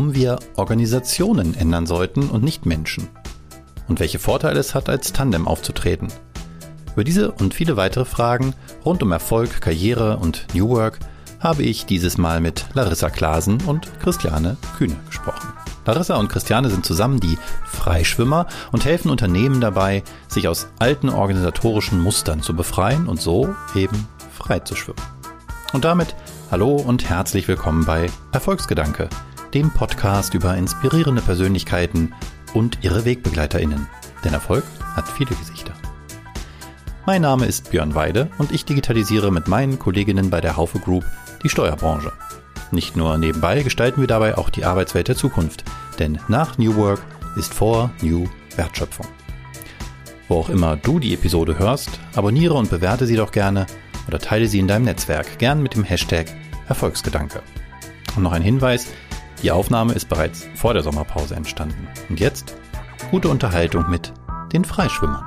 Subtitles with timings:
[0.00, 3.08] warum wir Organisationen ändern sollten und nicht Menschen.
[3.86, 6.08] Und welche Vorteile es hat, als Tandem aufzutreten.
[6.94, 11.00] Über diese und viele weitere Fragen rund um Erfolg, Karriere und New Work
[11.38, 15.52] habe ich dieses Mal mit Larissa Klasen und Christiane Kühne gesprochen.
[15.84, 17.36] Larissa und Christiane sind zusammen die
[17.66, 24.08] Freischwimmer und helfen Unternehmen dabei, sich aus alten organisatorischen Mustern zu befreien und so eben
[24.32, 25.02] frei zu schwimmen.
[25.74, 26.16] Und damit
[26.50, 29.10] hallo und herzlich willkommen bei Erfolgsgedanke,
[29.54, 32.14] dem Podcast über inspirierende Persönlichkeiten
[32.54, 33.86] und ihre Wegbegleiterinnen.
[34.24, 34.64] Denn Erfolg
[34.94, 35.72] hat viele Gesichter.
[37.06, 41.04] Mein Name ist Björn Weide und ich digitalisiere mit meinen Kolleginnen bei der Haufe Group
[41.42, 42.12] die Steuerbranche.
[42.70, 45.64] Nicht nur nebenbei gestalten wir dabei auch die Arbeitswelt der Zukunft,
[45.98, 47.00] denn nach New Work
[47.36, 49.06] ist vor New Wertschöpfung.
[50.28, 53.66] Wo auch immer du die Episode hörst, abonniere und bewerte sie doch gerne
[54.06, 56.26] oder teile sie in deinem Netzwerk, gern mit dem Hashtag
[56.68, 57.42] Erfolgsgedanke.
[58.14, 58.86] Und noch ein Hinweis,
[59.42, 61.88] die Aufnahme ist bereits vor der Sommerpause entstanden.
[62.08, 62.54] Und jetzt
[63.10, 64.12] gute Unterhaltung mit
[64.52, 65.24] den Freischwimmern.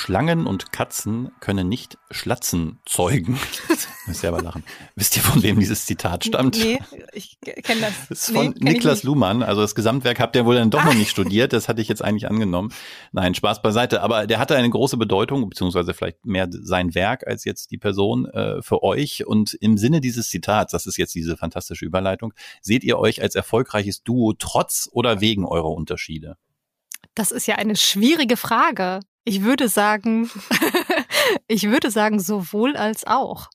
[0.00, 3.38] Schlangen und Katzen können nicht Schlatzen zeugen.
[4.06, 4.64] Muss ja aber lachen.
[4.96, 6.56] Wisst ihr, von wem dieses Zitat stammt?
[6.56, 6.78] Nee,
[7.12, 7.92] ich kenne das.
[8.08, 9.42] Das ist von nee, Niklas Luhmann.
[9.42, 11.52] Also das Gesamtwerk habt ihr wohl dann doch noch nicht studiert.
[11.52, 12.72] Das hatte ich jetzt eigentlich angenommen.
[13.12, 14.00] Nein, Spaß beiseite.
[14.00, 18.24] Aber der hatte eine große Bedeutung, beziehungsweise vielleicht mehr sein Werk als jetzt die Person
[18.24, 19.26] äh, für euch.
[19.26, 23.34] Und im Sinne dieses Zitats, das ist jetzt diese fantastische Überleitung, seht ihr euch als
[23.34, 26.38] erfolgreiches Duo trotz oder wegen eurer Unterschiede?
[27.14, 29.00] Das ist ja eine schwierige Frage.
[29.24, 30.30] Ich würde sagen,
[31.48, 33.48] ich würde sagen, sowohl als auch.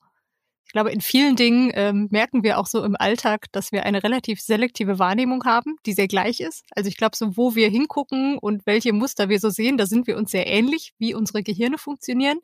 [0.68, 4.04] Ich glaube, in vielen Dingen ähm, merken wir auch so im Alltag, dass wir eine
[4.04, 6.64] relativ selektive Wahrnehmung haben, die sehr gleich ist.
[6.72, 10.06] Also ich glaube, so wo wir hingucken und welche Muster wir so sehen, da sind
[10.06, 12.40] wir uns sehr ähnlich, wie unsere Gehirne funktionieren.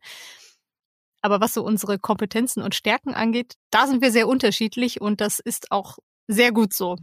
[1.22, 5.40] Aber was so unsere Kompetenzen und Stärken angeht, da sind wir sehr unterschiedlich und das
[5.40, 5.98] ist auch
[6.32, 6.98] sehr gut so.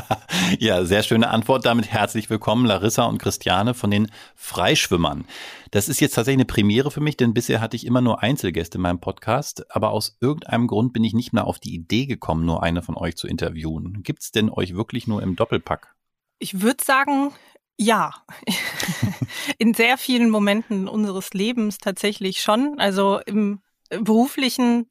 [0.58, 1.64] ja, sehr schöne Antwort.
[1.64, 5.24] Damit herzlich willkommen, Larissa und Christiane von den Freischwimmern.
[5.70, 8.78] Das ist jetzt tatsächlich eine Premiere für mich, denn bisher hatte ich immer nur Einzelgäste
[8.78, 12.44] in meinem Podcast, aber aus irgendeinem Grund bin ich nicht mehr auf die Idee gekommen,
[12.44, 14.02] nur eine von euch zu interviewen.
[14.02, 15.94] Gibt es denn euch wirklich nur im Doppelpack?
[16.38, 17.32] Ich würde sagen,
[17.78, 18.12] ja,
[19.58, 22.78] in sehr vielen Momenten unseres Lebens tatsächlich schon.
[22.78, 24.90] Also im beruflichen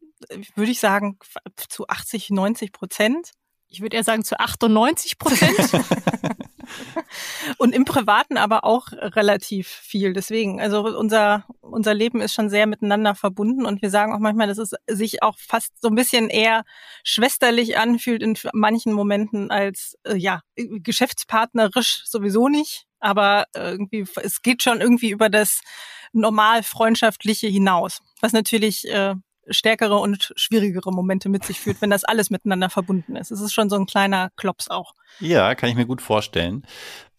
[0.56, 1.20] würde ich sagen
[1.70, 3.32] zu 80, 90 Prozent
[3.68, 5.58] ich würde eher sagen zu 98 Prozent.
[7.58, 10.14] und im Privaten aber auch relativ viel.
[10.14, 14.48] Deswegen, also unser, unser Leben ist schon sehr miteinander verbunden und wir sagen auch manchmal,
[14.48, 16.64] dass es sich auch fast so ein bisschen eher
[17.04, 22.86] schwesterlich anfühlt in manchen Momenten als, äh, ja, geschäftspartnerisch sowieso nicht.
[23.00, 25.62] Aber irgendwie, es geht schon irgendwie über das
[26.12, 29.16] normal freundschaftliche hinaus, was natürlich äh,
[29.50, 33.32] stärkere und schwierigere Momente mit sich führt, wenn das alles miteinander verbunden ist.
[33.32, 34.94] Es ist schon so ein kleiner Klops auch.
[35.20, 36.66] Ja, kann ich mir gut vorstellen.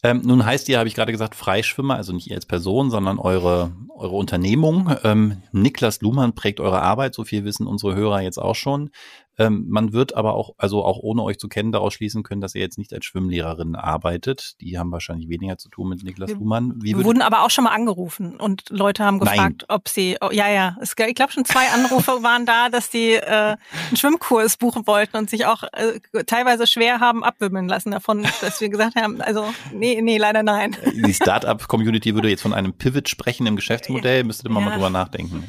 [0.03, 3.17] Ähm, nun heißt ihr, habe ich gerade gesagt, Freischwimmer, also nicht ihr als Person, sondern
[3.17, 4.95] eure, eure Unternehmung.
[5.03, 8.91] Ähm, Niklas Luhmann prägt eure Arbeit, so viel wissen unsere Hörer jetzt auch schon.
[9.39, 12.55] Ähm, man wird aber auch, also auch ohne euch zu kennen, daraus schließen können, dass
[12.55, 14.59] ihr jetzt nicht als Schwimmlehrerin arbeitet.
[14.61, 16.73] Die haben wahrscheinlich weniger zu tun mit Niklas wir, Luhmann.
[16.81, 19.77] Wie wir wurden aber auch schon mal angerufen und Leute haben gefragt, Nein.
[19.77, 23.13] ob sie, oh, ja, ja, es, ich glaube schon zwei Anrufe waren da, dass die
[23.13, 28.25] äh, einen Schwimmkurs buchen wollten und sich auch äh, teilweise schwer haben abwimmeln lassen davon,
[28.41, 30.75] dass wir gesagt haben, also nee, nee, leider nein.
[31.05, 34.59] Die Startup-Community würde jetzt von einem Pivot sprechen im Geschäftsmodell, müsstet ihr ja.
[34.59, 35.43] mal drüber nachdenken.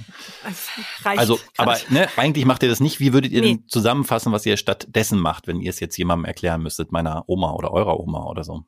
[1.03, 1.19] Reicht.
[1.19, 3.01] Also, aber ne, eigentlich macht ihr das nicht.
[3.01, 3.55] Wie würdet ihr nee.
[3.55, 7.53] denn zusammenfassen, was ihr stattdessen macht, wenn ihr es jetzt jemandem erklären müsstet, meiner Oma
[7.53, 8.65] oder eurer Oma oder so?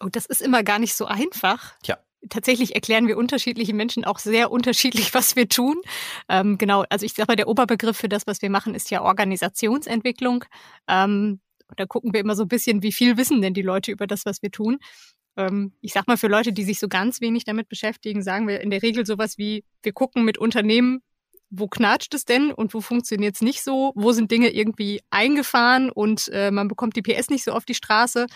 [0.00, 1.74] Oh, das ist immer gar nicht so einfach.
[1.82, 1.98] Tja.
[2.28, 5.80] Tatsächlich erklären wir unterschiedliche Menschen auch sehr unterschiedlich, was wir tun.
[6.28, 9.02] Ähm, genau, also ich sage mal, der Oberbegriff für das, was wir machen, ist ja
[9.02, 10.44] Organisationsentwicklung.
[10.88, 11.40] Ähm,
[11.76, 14.24] da gucken wir immer so ein bisschen, wie viel wissen denn die Leute über das,
[14.24, 14.78] was wir tun.
[15.36, 18.60] Ähm, ich sag mal, für Leute, die sich so ganz wenig damit beschäftigen, sagen wir
[18.60, 21.02] in der Regel sowas wie, wir gucken mit Unternehmen,
[21.50, 25.90] wo knatscht es denn und wo funktioniert es nicht so, wo sind Dinge irgendwie eingefahren
[25.90, 28.26] und äh, man bekommt die PS nicht so auf die Straße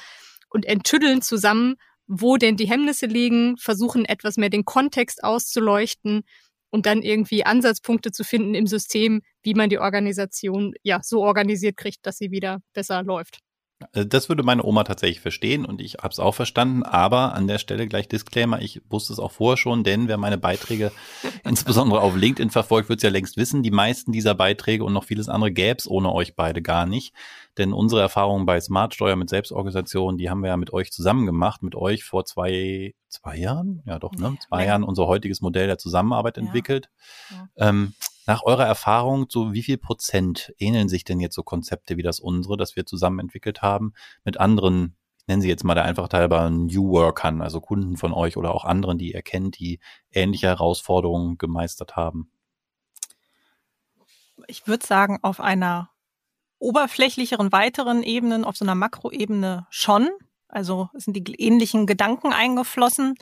[0.51, 1.77] und enttüddeln zusammen,
[2.07, 6.23] wo denn die Hemmnisse liegen, versuchen etwas mehr den Kontext auszuleuchten
[6.71, 11.77] und dann irgendwie Ansatzpunkte zu finden im System, wie man die Organisation ja so organisiert
[11.77, 13.39] kriegt, dass sie wieder besser läuft.
[13.93, 17.47] Äh, das würde meine Oma tatsächlich verstehen und ich habe es auch verstanden, aber an
[17.47, 20.93] der Stelle gleich Disclaimer, ich wusste es auch vorher schon, denn wer meine Beiträge
[21.45, 25.05] insbesondere auf LinkedIn verfolgt, wird es ja längst wissen, die meisten dieser Beiträge und noch
[25.05, 27.15] vieles andere gäbe es ohne euch beide gar nicht.
[27.57, 31.63] Denn unsere Erfahrungen bei Smartsteuer mit Selbstorganisation, die haben wir ja mit euch zusammen gemacht,
[31.63, 34.37] mit euch vor zwei, zwei Jahren, ja doch, ne?
[34.49, 34.71] Zwei ja.
[34.71, 36.89] Jahren unser heutiges Modell der Zusammenarbeit entwickelt.
[37.31, 37.69] Ja.
[37.69, 37.95] Ähm,
[38.27, 42.21] Nach eurer Erfahrung, so wie viel Prozent ähneln sich denn jetzt so Konzepte wie das
[42.21, 43.93] unsere, das wir zusammen entwickelt haben,
[44.25, 48.37] mit anderen, nennen Sie jetzt mal der Einfachheit halber New Workern, also Kunden von euch
[48.37, 49.79] oder auch anderen, die ihr kennt, die
[50.11, 52.31] ähnliche Herausforderungen gemeistert haben?
[54.47, 55.91] Ich würde sagen, auf einer
[56.59, 60.09] oberflächlicheren, weiteren Ebenen, auf so einer Makroebene schon.
[60.49, 63.17] Also sind die ähnlichen Gedanken eingeflossen.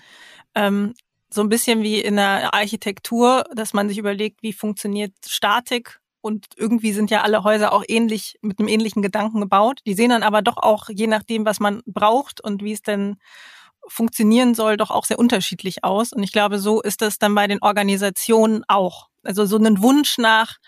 [0.54, 0.94] Ähm,
[1.32, 6.46] so ein bisschen wie in der Architektur, dass man sich überlegt, wie funktioniert Statik und
[6.56, 9.80] irgendwie sind ja alle Häuser auch ähnlich mit einem ähnlichen Gedanken gebaut.
[9.86, 13.16] Die sehen dann aber doch auch, je nachdem, was man braucht und wie es denn
[13.88, 16.12] funktionieren soll, doch auch sehr unterschiedlich aus.
[16.12, 19.08] Und ich glaube, so ist das dann bei den Organisationen auch.
[19.24, 20.58] Also so einen Wunsch nach,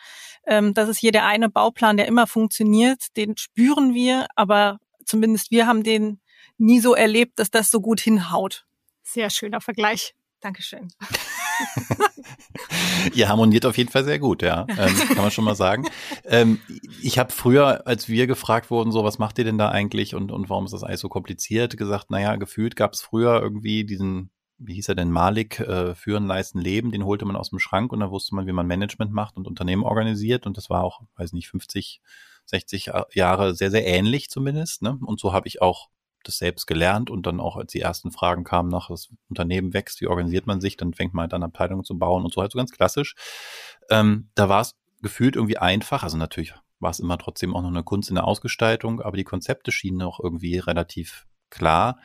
[0.46, 5.52] ähm, das ist hier der eine Bauplan, der immer funktioniert, den spüren wir, aber zumindest
[5.52, 6.20] wir haben den
[6.58, 8.66] nie so erlebt, dass das so gut hinhaut.
[9.02, 10.14] Sehr schöner Vergleich.
[10.44, 10.88] Dankeschön.
[13.14, 14.66] Ihr harmoniert auf jeden Fall sehr gut, ja.
[14.68, 15.88] Ähm, kann man schon mal sagen.
[16.26, 16.60] Ähm,
[17.00, 20.30] ich habe früher, als wir gefragt wurden, so, was macht ihr denn da eigentlich und,
[20.30, 24.28] und warum ist das alles so kompliziert, gesagt, naja, gefühlt gab es früher irgendwie diesen,
[24.58, 27.90] wie hieß er denn, Malik, äh, Führen, Leisten, Leben, den holte man aus dem Schrank
[27.90, 31.00] und da wusste man, wie man Management macht und Unternehmen organisiert und das war auch,
[31.16, 32.02] weiß nicht, 50,
[32.44, 34.82] 60 Jahre sehr, sehr ähnlich zumindest.
[34.82, 34.98] Ne?
[35.06, 35.88] Und so habe ich auch
[36.28, 40.00] das selbst gelernt und dann auch, als die ersten Fragen kamen nach, das Unternehmen wächst,
[40.00, 42.52] wie organisiert man sich, dann fängt man halt an, Abteilungen zu bauen und so halt
[42.52, 43.14] so ganz klassisch.
[43.90, 47.68] Ähm, da war es gefühlt irgendwie einfach, also natürlich war es immer trotzdem auch noch
[47.68, 51.98] eine Kunst in der Ausgestaltung, aber die Konzepte schienen auch irgendwie relativ klar.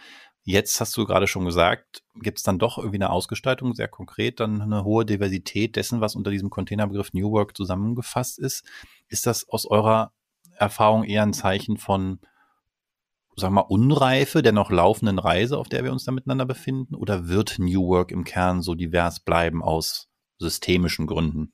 [0.44, 4.40] Jetzt hast du gerade schon gesagt, gibt es dann doch irgendwie eine Ausgestaltung, sehr konkret,
[4.40, 8.66] dann eine hohe Diversität dessen, was unter diesem Containerbegriff New Work zusammengefasst ist.
[9.08, 10.12] Ist das aus eurer
[10.56, 12.20] Erfahrung eher ein Zeichen von
[13.40, 16.96] sagen wir mal, Unreife der noch laufenden Reise, auf der wir uns da miteinander befinden?
[16.96, 21.54] Oder wird New Work im Kern so divers bleiben aus systemischen Gründen?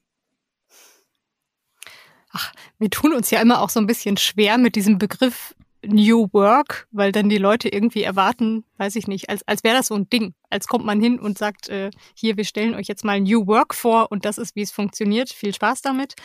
[2.31, 5.55] Ach, wir tun uns ja immer auch so ein bisschen schwer mit diesem Begriff
[5.87, 9.87] New Work, weil dann die Leute irgendwie erwarten, weiß ich nicht, als, als wäre das
[9.87, 10.33] so ein Ding.
[10.49, 13.73] Als kommt man hin und sagt, äh, hier, wir stellen euch jetzt mal New Work
[13.73, 15.29] vor und das ist, wie es funktioniert.
[15.29, 16.15] Viel Spaß damit.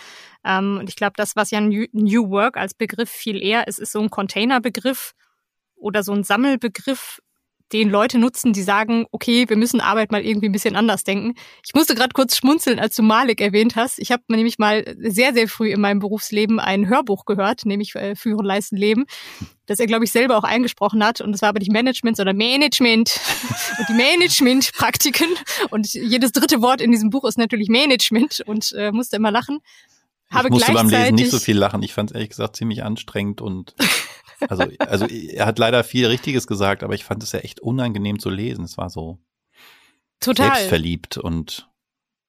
[0.45, 3.79] Ähm, und ich glaube, das, was ja New, New Work als Begriff viel eher ist,
[3.79, 5.13] ist so ein Containerbegriff,
[5.81, 7.21] oder so ein Sammelbegriff,
[7.73, 11.35] den Leute nutzen, die sagen, okay, wir müssen Arbeit mal irgendwie ein bisschen anders denken.
[11.65, 13.99] Ich musste gerade kurz schmunzeln, als du Malik erwähnt hast.
[14.01, 18.17] Ich habe nämlich mal sehr, sehr früh in meinem Berufsleben ein Hörbuch gehört, nämlich äh,
[18.17, 19.07] Führen, Leisten, Leben,
[19.67, 21.21] das er, glaube ich, selber auch eingesprochen hat.
[21.21, 23.21] Und das war aber nicht Management, sondern Management.
[23.79, 25.29] und die Management-Praktiken.
[25.71, 29.61] Und jedes dritte Wort in diesem Buch ist natürlich Management und äh, musste immer lachen.
[30.31, 31.83] Habe ich musste beim Lesen nicht so viel lachen.
[31.83, 33.75] Ich fand es ehrlich gesagt ziemlich anstrengend und
[34.49, 38.19] also, also er hat leider viel Richtiges gesagt, aber ich fand es ja echt unangenehm
[38.19, 38.65] zu lesen.
[38.65, 39.19] Es war so
[40.21, 40.55] Total.
[40.55, 41.69] selbstverliebt und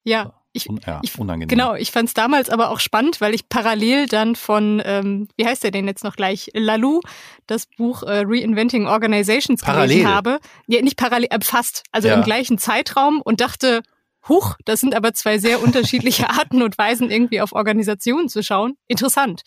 [0.04, 0.34] ja.
[0.54, 1.48] Ich, ja, ich, unangenehm.
[1.48, 5.46] Genau, ich fand es damals aber auch spannend, weil ich parallel dann von, ähm, wie
[5.46, 7.00] heißt der denn jetzt noch gleich, Lalou,
[7.46, 9.88] das Buch äh, Reinventing Organizations parallel.
[9.88, 10.40] gelesen habe.
[10.66, 12.14] Ja, nicht parallel, äh, fast, also ja.
[12.16, 13.82] im gleichen Zeitraum und dachte,
[14.28, 18.76] huch, das sind aber zwei sehr unterschiedliche Arten und Weisen, irgendwie auf Organisationen zu schauen.
[18.88, 19.44] Interessant.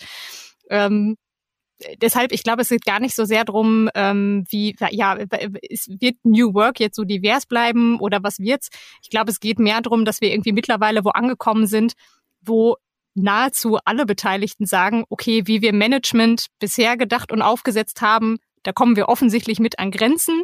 [0.71, 1.17] Ähm,
[2.01, 5.18] deshalb, ich glaube, es geht gar nicht so sehr drum, ähm, wie, ja,
[5.69, 8.69] es wird New Work jetzt so divers bleiben oder was wird's?
[9.01, 11.94] Ich glaube, es geht mehr drum, dass wir irgendwie mittlerweile wo angekommen sind,
[12.42, 12.77] wo
[13.13, 18.96] nahezu alle Beteiligten sagen, okay, wie wir Management bisher gedacht und aufgesetzt haben, da kommen
[18.96, 20.44] wir offensichtlich mit an Grenzen.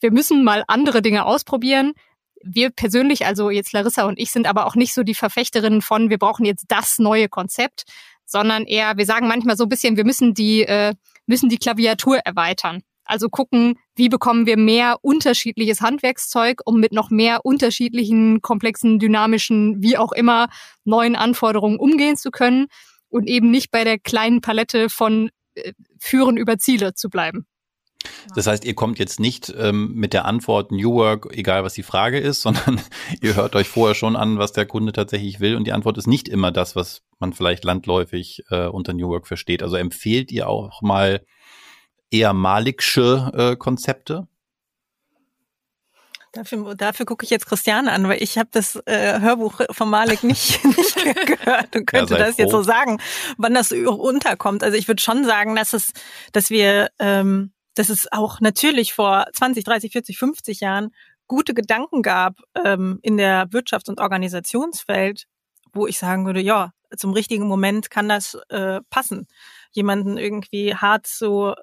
[0.00, 1.92] Wir müssen mal andere Dinge ausprobieren.
[2.42, 6.10] Wir persönlich, also jetzt Larissa und ich, sind aber auch nicht so die Verfechterinnen von,
[6.10, 7.84] wir brauchen jetzt das neue Konzept,
[8.30, 10.94] sondern eher, wir sagen manchmal so ein bisschen, wir müssen die, äh,
[11.26, 12.82] müssen die Klaviatur erweitern.
[13.04, 19.82] Also gucken, wie bekommen wir mehr unterschiedliches Handwerkszeug, um mit noch mehr unterschiedlichen, komplexen, dynamischen,
[19.82, 20.48] wie auch immer,
[20.84, 22.66] neuen Anforderungen umgehen zu können
[23.08, 27.46] und eben nicht bei der kleinen Palette von äh, Führen über Ziele zu bleiben.
[28.34, 31.82] Das heißt, ihr kommt jetzt nicht ähm, mit der Antwort New Work, egal was die
[31.82, 32.80] Frage ist, sondern
[33.20, 36.06] ihr hört euch vorher schon an, was der Kunde tatsächlich will und die Antwort ist
[36.06, 39.62] nicht immer das, was man vielleicht landläufig äh, unter New Work versteht.
[39.62, 41.24] Also empfehlt ihr auch mal
[42.10, 44.26] eher maliksche äh, Konzepte?
[46.32, 50.22] Dafür, dafür gucke ich jetzt Christiane an, weil ich habe das äh, Hörbuch von Malik
[50.22, 52.42] nicht, nicht gehört und könnte ja, das froh.
[52.42, 53.00] jetzt so sagen,
[53.36, 54.62] wann das unterkommt.
[54.62, 55.92] Also ich würde schon sagen, dass es,
[56.32, 60.90] dass wir ähm, dass es auch natürlich vor 20, 30, 40, 50 Jahren
[61.26, 65.24] gute Gedanken gab ähm, in der Wirtschafts- und Organisationswelt,
[65.72, 69.28] wo ich sagen würde, ja, zum richtigen Moment kann das äh, passen.
[69.72, 71.54] Jemanden irgendwie hart so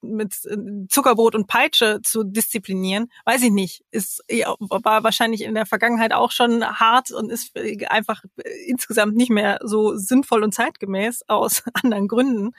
[0.00, 0.56] mit äh,
[0.88, 3.84] Zuckerbrot und Peitsche zu disziplinieren, weiß ich nicht.
[3.90, 7.56] Ist war wahrscheinlich in der Vergangenheit auch schon hart und ist
[7.88, 8.22] einfach
[8.66, 12.52] insgesamt nicht mehr so sinnvoll und zeitgemäß aus anderen Gründen.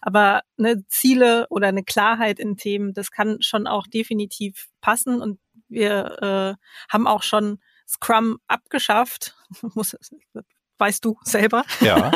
[0.00, 5.38] Aber eine Ziele oder eine Klarheit in Themen, das kann schon auch definitiv passen und
[5.68, 9.36] wir äh, haben auch schon Scrum abgeschafft.
[9.74, 9.96] Muss,
[10.78, 11.64] weißt du selber.
[11.80, 12.12] Ja.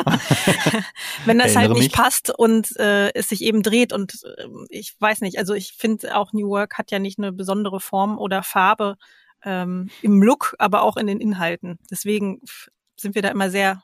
[1.25, 1.91] Wenn das halt nicht mich.
[1.91, 6.15] passt und äh, es sich eben dreht und äh, ich weiß nicht, also ich finde
[6.15, 8.95] auch New Work hat ja nicht eine besondere Form oder Farbe
[9.43, 11.79] ähm, im Look, aber auch in den Inhalten.
[11.89, 12.41] Deswegen
[12.97, 13.83] sind wir da immer sehr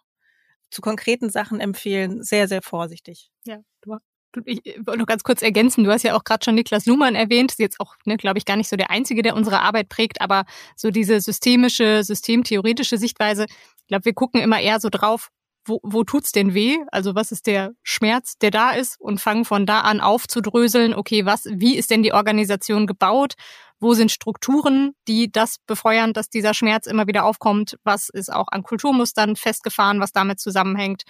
[0.69, 3.29] zu konkreten Sachen empfehlen, sehr, sehr vorsichtig.
[3.45, 3.97] Ja, du
[4.45, 7.51] ich wollte noch ganz kurz ergänzen, du hast ja auch gerade schon Niklas Luhmann erwähnt,
[7.51, 10.21] ist jetzt auch, ne, glaube ich, gar nicht so der Einzige, der unsere Arbeit prägt,
[10.21, 13.45] aber so diese systemische, systemtheoretische Sichtweise,
[13.85, 15.29] ich glaube, wir gucken immer eher so drauf,
[15.63, 16.77] wo, wo tut's denn weh?
[16.91, 21.25] Also was ist der Schmerz, der da ist und fangen von da an aufzudröseln, okay,
[21.27, 23.33] was, wie ist denn die Organisation gebaut?
[23.79, 27.77] Wo sind Strukturen, die das befeuern, dass dieser Schmerz immer wieder aufkommt?
[27.83, 31.03] Was ist auch an Kulturmustern festgefahren, was damit zusammenhängt?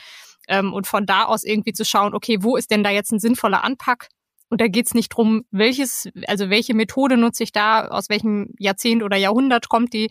[0.50, 3.20] Ähm, und von da aus irgendwie zu schauen, okay, wo ist denn da jetzt ein
[3.20, 4.10] sinnvoller Anpack?
[4.56, 9.04] Und da geht's nicht drum, welches, also welche Methode nutze ich da, aus welchem Jahrzehnt
[9.04, 10.10] oder Jahrhundert kommt die,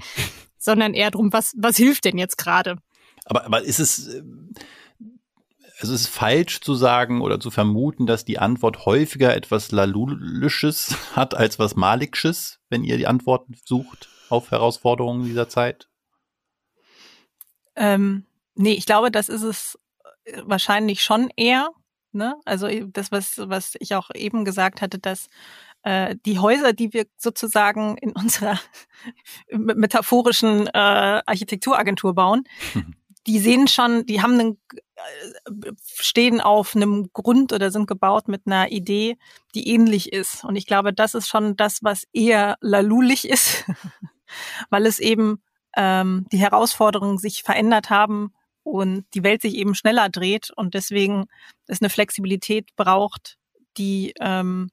[0.59, 2.77] sondern eher drum, was, was hilft denn jetzt gerade?
[3.25, 4.23] Aber, aber ist es, äh,
[5.81, 10.95] also es ist falsch zu sagen oder zu vermuten, dass die Antwort häufiger etwas Lalulisches
[11.17, 15.89] hat als was Maliksches, wenn ihr die Antworten sucht auf Herausforderungen dieser Zeit?
[17.77, 19.79] Ähm, nee, ich glaube, das ist es
[20.43, 21.71] wahrscheinlich schon eher.
[22.15, 22.37] Ne?
[22.45, 25.29] Also das, was, was ich auch eben gesagt hatte, dass
[25.83, 28.59] äh, die Häuser, die wir sozusagen in unserer
[29.51, 30.71] metaphorischen äh,
[31.27, 32.45] Architekturagentur bauen,
[33.27, 38.43] die sehen schon, die haben einen, äh, stehen auf einem Grund oder sind gebaut mit
[38.47, 39.17] einer Idee,
[39.55, 40.45] die ähnlich ist.
[40.45, 43.65] Und ich glaube, das ist schon das, was eher lalulig ist,
[44.71, 45.43] weil es eben
[45.77, 48.33] ähm, die Herausforderungen sich verändert haben
[48.65, 51.27] und die Welt sich eben schneller dreht und deswegen
[51.67, 53.37] es eine Flexibilität braucht,
[53.77, 54.71] die ähm,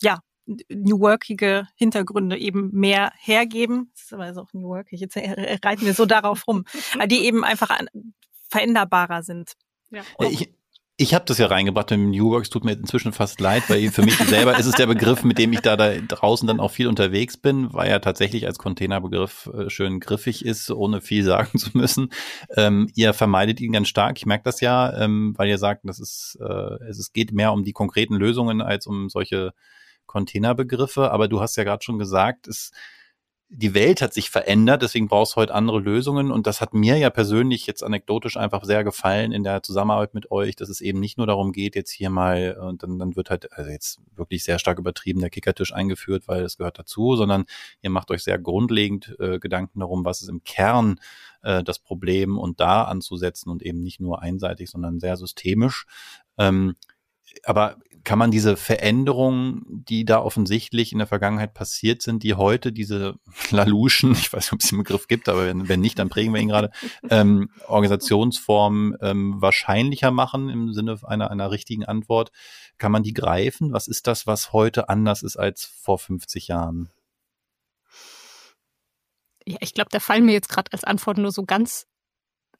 [0.00, 0.20] ja
[0.68, 3.90] New Workige Hintergründe eben mehr hergeben.
[3.94, 6.64] Das ist aber auch New Workig, jetzt reiten wir so darauf rum,
[7.06, 7.78] die eben einfach
[8.50, 9.52] veränderbarer sind.
[9.90, 10.02] Ja.
[10.20, 10.52] Ich,
[10.96, 12.44] ich habe das ja reingebracht mit dem New Work.
[12.44, 15.38] Es tut mir inzwischen fast leid, weil für mich selber ist es der Begriff, mit
[15.38, 19.50] dem ich da, da draußen dann auch viel unterwegs bin, weil er tatsächlich als Containerbegriff
[19.52, 22.10] äh, schön griffig ist, ohne viel sagen zu müssen.
[22.56, 24.18] Ähm, ihr vermeidet ihn ganz stark.
[24.18, 27.64] Ich merke das ja, ähm, weil ihr sagt, das ist, äh, es geht mehr um
[27.64, 29.52] die konkreten Lösungen als um solche
[30.06, 31.10] Containerbegriffe.
[31.10, 32.70] Aber du hast ja gerade schon gesagt, es
[33.56, 36.32] die Welt hat sich verändert, deswegen brauchst du heute andere Lösungen.
[36.32, 40.32] Und das hat mir ja persönlich jetzt anekdotisch einfach sehr gefallen in der Zusammenarbeit mit
[40.32, 43.30] euch, dass es eben nicht nur darum geht, jetzt hier mal, und dann, dann wird
[43.30, 47.44] halt, also jetzt wirklich sehr stark übertrieben, der Kickertisch eingeführt, weil es gehört dazu, sondern
[47.80, 50.98] ihr macht euch sehr grundlegend äh, Gedanken darum, was ist im Kern
[51.42, 55.86] äh, das Problem und da anzusetzen und eben nicht nur einseitig, sondern sehr systemisch.
[56.38, 56.74] Ähm,
[57.44, 62.70] aber kann man diese Veränderungen, die da offensichtlich in der Vergangenheit passiert sind, die heute
[62.70, 63.14] diese
[63.50, 66.32] Laluschen, ich weiß nicht, ob es den Begriff gibt, aber wenn, wenn nicht, dann prägen
[66.34, 66.70] wir ihn gerade,
[67.10, 72.30] ähm, Organisationsformen ähm, wahrscheinlicher machen im Sinne einer, einer richtigen Antwort?
[72.76, 73.72] Kann man die greifen?
[73.72, 76.90] Was ist das, was heute anders ist als vor 50 Jahren?
[79.46, 81.86] Ja, ich glaube, da fallen mir jetzt gerade als Antwort nur so ganz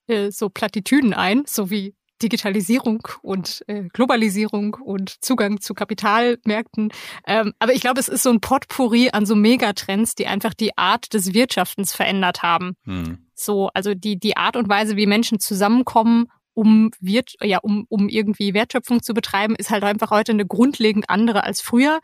[0.06, 1.94] äh, so Plattitüden ein, so wie
[2.24, 6.90] Digitalisierung und äh, Globalisierung und Zugang zu Kapitalmärkten.
[7.26, 10.76] Ähm, aber ich glaube, es ist so ein Potpourri an so Megatrends, die einfach die
[10.78, 12.76] Art des Wirtschaftens verändert haben.
[12.84, 13.18] Hm.
[13.34, 18.08] So, also die, die Art und Weise, wie Menschen zusammenkommen, um, Wirt, ja, um, um
[18.08, 22.00] irgendwie Wertschöpfung zu betreiben, ist halt einfach heute eine grundlegend andere als früher.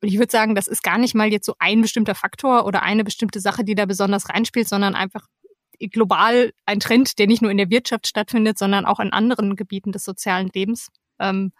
[0.00, 2.82] Und ich würde sagen, das ist gar nicht mal jetzt so ein bestimmter Faktor oder
[2.82, 5.26] eine bestimmte Sache, die da besonders reinspielt, sondern einfach
[5.88, 9.92] global ein Trend, der nicht nur in der Wirtschaft stattfindet, sondern auch in anderen Gebieten
[9.92, 10.88] des sozialen Lebens.
[11.18, 11.52] Ähm,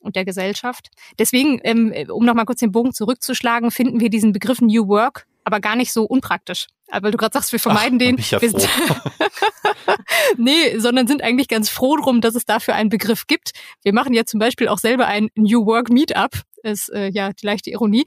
[0.00, 0.90] und der Gesellschaft.
[1.18, 5.60] Deswegen, ähm, um nochmal kurz den Bogen zurückzuschlagen, finden wir diesen Begriff New Work aber
[5.60, 6.66] gar nicht so unpraktisch.
[6.90, 8.18] Weil du gerade sagst, wir vermeiden Ach, den.
[8.18, 8.58] Ich ja froh.
[10.36, 13.52] nee, sondern sind eigentlich ganz froh drum, dass es dafür einen Begriff gibt.
[13.82, 16.42] Wir machen ja zum Beispiel auch selber ein New Work Meetup.
[16.62, 18.04] Ist äh, ja die leichte Ironie.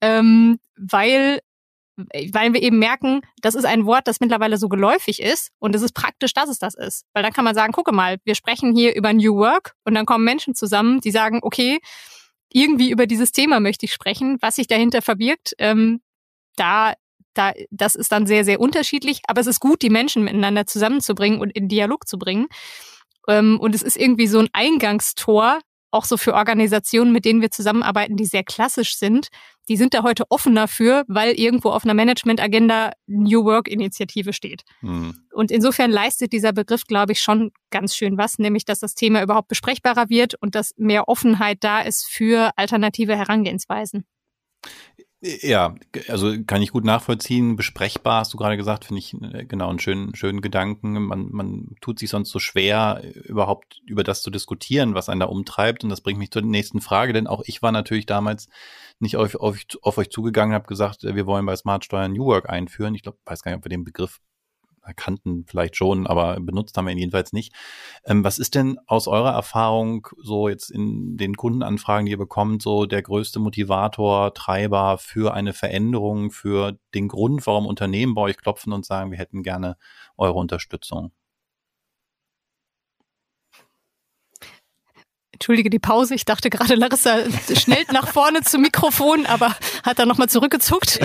[0.00, 1.40] Ähm, weil
[2.32, 5.82] weil wir eben merken, das ist ein Wort, das mittlerweile so geläufig ist und es
[5.82, 7.04] ist praktisch, dass es das ist.
[7.12, 10.06] Weil dann kann man sagen, gucke mal, wir sprechen hier über New Work und dann
[10.06, 11.78] kommen Menschen zusammen, die sagen, okay,
[12.52, 15.54] irgendwie über dieses Thema möchte ich sprechen, was sich dahinter verbirgt.
[15.58, 16.00] Ähm,
[16.56, 16.94] da,
[17.34, 21.40] da, das ist dann sehr, sehr unterschiedlich, aber es ist gut, die Menschen miteinander zusammenzubringen
[21.40, 22.48] und in Dialog zu bringen.
[23.28, 27.50] Ähm, und es ist irgendwie so ein Eingangstor auch so für Organisationen, mit denen wir
[27.50, 29.28] zusammenarbeiten, die sehr klassisch sind,
[29.68, 34.62] die sind da heute offener für, weil irgendwo auf einer Management-Agenda New Work-Initiative steht.
[34.80, 35.14] Mhm.
[35.32, 39.22] Und insofern leistet dieser Begriff, glaube ich, schon ganz schön was, nämlich dass das Thema
[39.22, 44.04] überhaupt besprechbarer wird und dass mehr Offenheit da ist für alternative Herangehensweisen.
[45.22, 45.74] Ja,
[46.08, 47.56] also kann ich gut nachvollziehen.
[47.56, 50.92] Besprechbar, hast du gerade gesagt, finde ich äh, genau einen schönen, schönen Gedanken.
[50.92, 55.26] Man, man tut sich sonst so schwer, überhaupt über das zu diskutieren, was einen da
[55.26, 55.84] umtreibt.
[55.84, 58.48] Und das bringt mich zur nächsten Frage, denn auch ich war natürlich damals
[58.98, 62.48] nicht auf, auf, auf euch zugegangen, habe gesagt, wir wollen bei Smart Steuern New Work
[62.48, 62.94] einführen.
[62.94, 64.20] Ich glaube, weiß gar nicht, ob wir den Begriff
[64.96, 67.54] kannten vielleicht schon, aber benutzt haben wir ihn jedenfalls nicht.
[68.04, 72.62] Ähm, was ist denn aus eurer Erfahrung so jetzt in den Kundenanfragen, die ihr bekommt,
[72.62, 78.36] so der größte Motivator, Treiber für eine Veränderung, für den Grund, warum Unternehmen bei euch
[78.36, 79.76] klopfen und sagen, wir hätten gerne
[80.16, 81.12] eure Unterstützung?
[85.40, 86.14] Entschuldige die Pause.
[86.14, 87.20] Ich dachte gerade, Larissa
[87.56, 91.00] schnellt nach vorne zum Mikrofon, aber hat dann nochmal zurückgezuckt.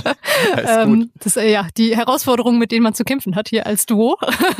[0.56, 3.84] ähm, das ist äh, ja die Herausforderung, mit denen man zu kämpfen hat hier als
[3.84, 4.16] Duo.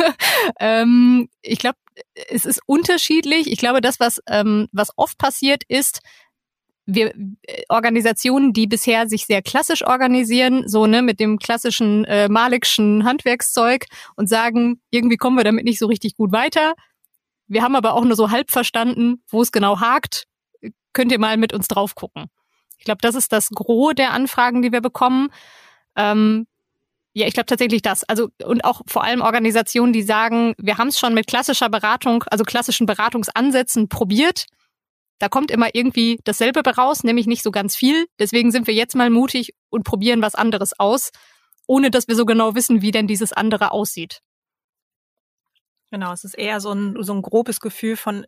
[0.60, 1.78] ähm, ich glaube,
[2.28, 3.50] es ist unterschiedlich.
[3.50, 6.00] Ich glaube, das, was, ähm, was oft passiert, ist,
[6.84, 7.14] wir
[7.44, 13.04] äh, Organisationen, die bisher sich sehr klassisch organisieren, so ne mit dem klassischen äh, malikschen
[13.04, 16.74] Handwerkszeug und sagen, irgendwie kommen wir damit nicht so richtig gut weiter
[17.46, 20.24] wir haben aber auch nur so halb verstanden, wo es genau hakt.
[20.92, 22.26] Könnt ihr mal mit uns drauf gucken.
[22.78, 25.28] Ich glaube, das ist das Gros der Anfragen, die wir bekommen.
[25.96, 26.46] Ähm,
[27.14, 28.04] ja, ich glaube tatsächlich das.
[28.04, 32.24] Also und auch vor allem Organisationen, die sagen, wir haben es schon mit klassischer Beratung,
[32.24, 34.46] also klassischen Beratungsansätzen probiert.
[35.18, 38.06] Da kommt immer irgendwie dasselbe raus, nämlich nicht so ganz viel.
[38.18, 41.10] Deswegen sind wir jetzt mal mutig und probieren was anderes aus,
[41.68, 44.20] ohne dass wir so genau wissen, wie denn dieses andere aussieht.
[45.90, 48.26] Genau, es ist eher so ein, so ein grobes Gefühl von,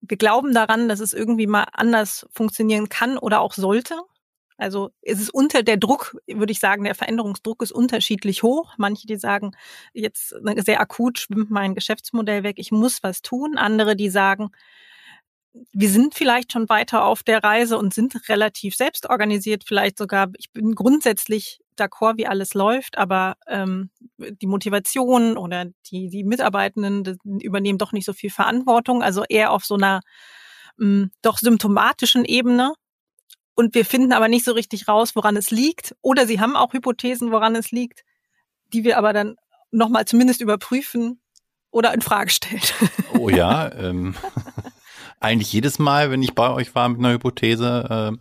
[0.00, 3.98] wir glauben daran, dass es irgendwie mal anders funktionieren kann oder auch sollte.
[4.56, 8.74] Also es ist unter der Druck, würde ich sagen, der Veränderungsdruck ist unterschiedlich hoch.
[8.78, 9.52] Manche, die sagen,
[9.92, 13.58] jetzt sehr akut schwimmt mein Geschäftsmodell weg, ich muss was tun.
[13.58, 14.50] Andere, die sagen,
[15.72, 20.50] wir sind vielleicht schon weiter auf der Reise und sind relativ selbstorganisiert, vielleicht sogar, ich
[20.52, 27.78] bin grundsätzlich d'accord, wie alles läuft, aber ähm, die Motivation oder die, die Mitarbeitenden übernehmen
[27.78, 30.00] doch nicht so viel Verantwortung, also eher auf so einer
[30.76, 32.74] mh, hm, doch symptomatischen Ebene.
[33.56, 35.94] Und wir finden aber nicht so richtig raus, woran es liegt.
[36.02, 38.02] Oder sie haben auch Hypothesen, woran es liegt,
[38.72, 39.36] die wir aber dann
[39.70, 41.20] nochmal zumindest überprüfen
[41.70, 42.62] oder in Frage stellen.
[43.16, 44.16] Oh ja, ähm,
[45.24, 48.18] eigentlich jedes Mal, wenn ich bei euch war mit einer Hypothese, ähm,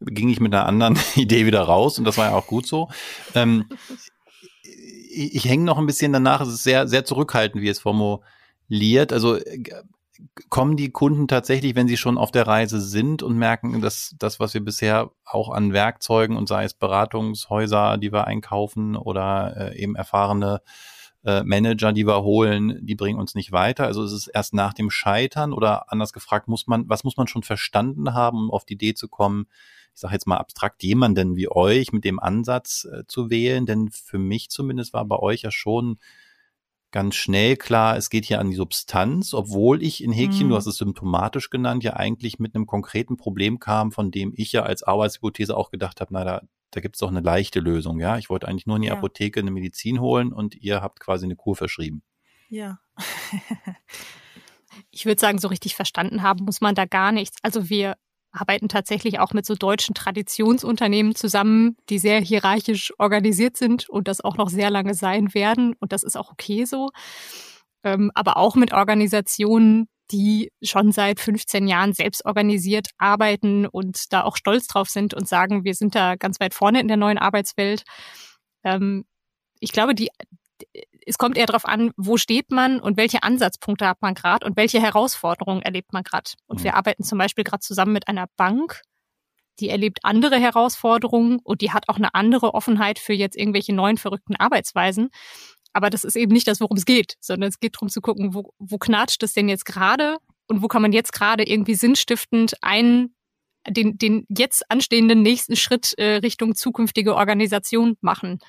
[0.00, 2.88] ging ich mit einer anderen Idee wieder raus und das war ja auch gut so.
[3.34, 3.68] Ähm,
[4.62, 9.12] ich, ich hänge noch ein bisschen danach, es ist sehr, sehr zurückhaltend, wie es formuliert.
[9.12, 9.62] Also äh,
[10.48, 14.40] kommen die Kunden tatsächlich, wenn sie schon auf der Reise sind und merken, dass das,
[14.40, 19.78] was wir bisher auch an Werkzeugen und sei es Beratungshäuser, die wir einkaufen oder äh,
[19.78, 20.60] eben erfahrene
[21.24, 23.86] äh, Manager, die wir holen, die bringen uns nicht weiter.
[23.86, 27.28] Also ist es erst nach dem Scheitern oder anders gefragt, muss man, was muss man
[27.28, 29.46] schon verstanden haben, um auf die Idee zu kommen,
[29.94, 33.66] ich sage jetzt mal abstrakt, jemanden wie euch mit dem Ansatz äh, zu wählen?
[33.66, 35.98] Denn für mich zumindest war bei euch ja schon
[36.92, 40.50] ganz schnell klar, es geht hier an die Substanz, obwohl ich in Häkchen, mhm.
[40.50, 44.52] du hast es symptomatisch genannt, ja eigentlich mit einem konkreten Problem kam, von dem ich
[44.52, 48.00] ja als Arbeitshypothese auch gedacht habe, na, da, da gibt es doch eine leichte Lösung,
[48.00, 48.18] ja.
[48.18, 48.94] Ich wollte eigentlich nur in die ja.
[48.94, 52.02] Apotheke eine Medizin holen und ihr habt quasi eine Kur verschrieben.
[52.48, 52.80] Ja.
[54.90, 57.36] ich würde sagen, so richtig verstanden haben muss man da gar nichts.
[57.42, 57.96] Also wir
[58.32, 64.22] arbeiten tatsächlich auch mit so deutschen Traditionsunternehmen zusammen, die sehr hierarchisch organisiert sind und das
[64.22, 65.74] auch noch sehr lange sein werden.
[65.78, 66.88] Und das ist auch okay so.
[67.84, 74.22] Ähm, aber auch mit Organisationen, die schon seit 15 Jahren selbst organisiert arbeiten und da
[74.22, 77.18] auch stolz drauf sind und sagen, wir sind da ganz weit vorne in der neuen
[77.18, 77.82] Arbeitswelt.
[78.62, 79.04] Ähm,
[79.58, 80.10] ich glaube, die,
[81.06, 84.56] es kommt eher darauf an, wo steht man und welche Ansatzpunkte hat man gerade und
[84.56, 86.30] welche Herausforderungen erlebt man gerade.
[86.46, 86.64] Und mhm.
[86.64, 88.82] wir arbeiten zum Beispiel gerade zusammen mit einer Bank,
[89.60, 93.96] die erlebt andere Herausforderungen und die hat auch eine andere Offenheit für jetzt irgendwelche neuen
[93.96, 95.10] verrückten Arbeitsweisen.
[95.72, 98.34] Aber das ist eben nicht das, worum es geht, sondern es geht darum zu gucken,
[98.34, 102.54] wo, wo knatscht es denn jetzt gerade und wo kann man jetzt gerade irgendwie sinnstiftend
[102.62, 103.14] einen
[103.68, 108.40] den, den jetzt anstehenden nächsten Schritt äh, Richtung zukünftige Organisation machen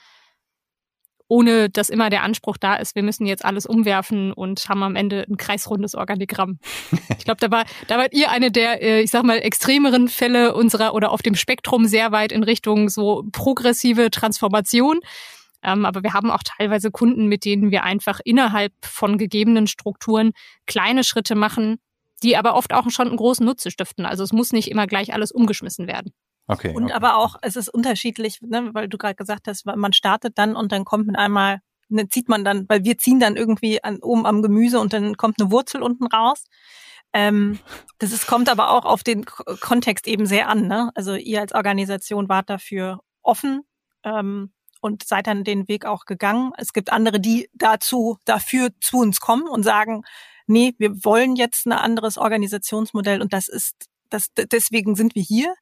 [1.33, 4.95] ohne dass immer der Anspruch da ist, wir müssen jetzt alles umwerfen und haben am
[4.95, 6.59] Ende ein kreisrundes Organigramm.
[7.17, 10.53] Ich glaube, da war, da wart ihr eine der, äh, ich sag mal, extremeren Fälle
[10.53, 14.99] unserer oder auf dem Spektrum sehr weit in Richtung so progressive Transformation.
[15.63, 20.31] Ähm, aber wir haben auch teilweise Kunden, mit denen wir einfach innerhalb von gegebenen Strukturen
[20.65, 21.77] kleine Schritte machen,
[22.21, 24.05] die aber oft auch schon einen großen Nutze stiften.
[24.05, 26.13] Also es muss nicht immer gleich alles umgeschmissen werden.
[26.47, 26.73] Okay.
[26.75, 26.93] Und okay.
[26.93, 30.71] aber auch, es ist unterschiedlich, ne, weil du gerade gesagt hast, man startet dann und
[30.71, 34.25] dann kommt mit einmal, ne, zieht man dann, weil wir ziehen dann irgendwie an, oben
[34.25, 36.45] am Gemüse und dann kommt eine Wurzel unten raus.
[37.13, 37.59] Ähm,
[37.99, 40.67] das ist, kommt aber auch auf den K Kontext eben sehr an.
[40.67, 40.91] Ne?
[40.95, 43.61] Also ihr als Organisation wart dafür offen
[44.03, 44.51] ähm,
[44.83, 46.51] und seid dann den Weg auch gegangen.
[46.57, 50.03] Es gibt andere, die dazu dafür zu uns kommen und sagen,
[50.47, 53.75] nee, wir wollen jetzt ein anderes Organisationsmodell und das ist,
[54.09, 55.55] das, deswegen sind wir hier.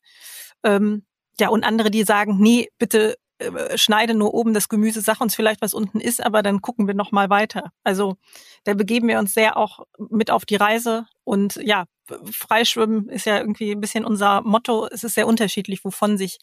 [0.63, 1.05] Ähm,
[1.39, 5.35] ja, und andere, die sagen, nee, bitte äh, schneide nur oben das Gemüse, sag uns
[5.35, 7.71] vielleicht, was unten ist, aber dann gucken wir noch mal weiter.
[7.83, 8.17] Also
[8.63, 11.85] da begeben wir uns sehr auch mit auf die Reise und ja,
[12.31, 14.87] Freischwimmen ist ja irgendwie ein bisschen unser Motto.
[14.91, 16.39] Es ist sehr unterschiedlich, wovon sich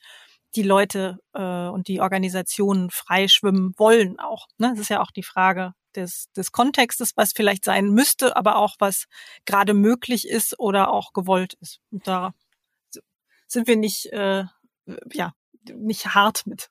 [0.57, 4.47] die Leute äh, und die Organisationen freischwimmen wollen auch.
[4.59, 4.71] Ne?
[4.71, 8.77] Das ist ja auch die Frage des, des Kontextes, was vielleicht sein müsste, aber auch
[8.79, 9.07] was
[9.45, 11.81] gerade möglich ist oder auch gewollt ist.
[11.91, 12.33] Und da
[13.47, 14.45] sind wir nicht, äh,
[15.13, 15.33] ja,
[15.75, 16.71] nicht hart mit.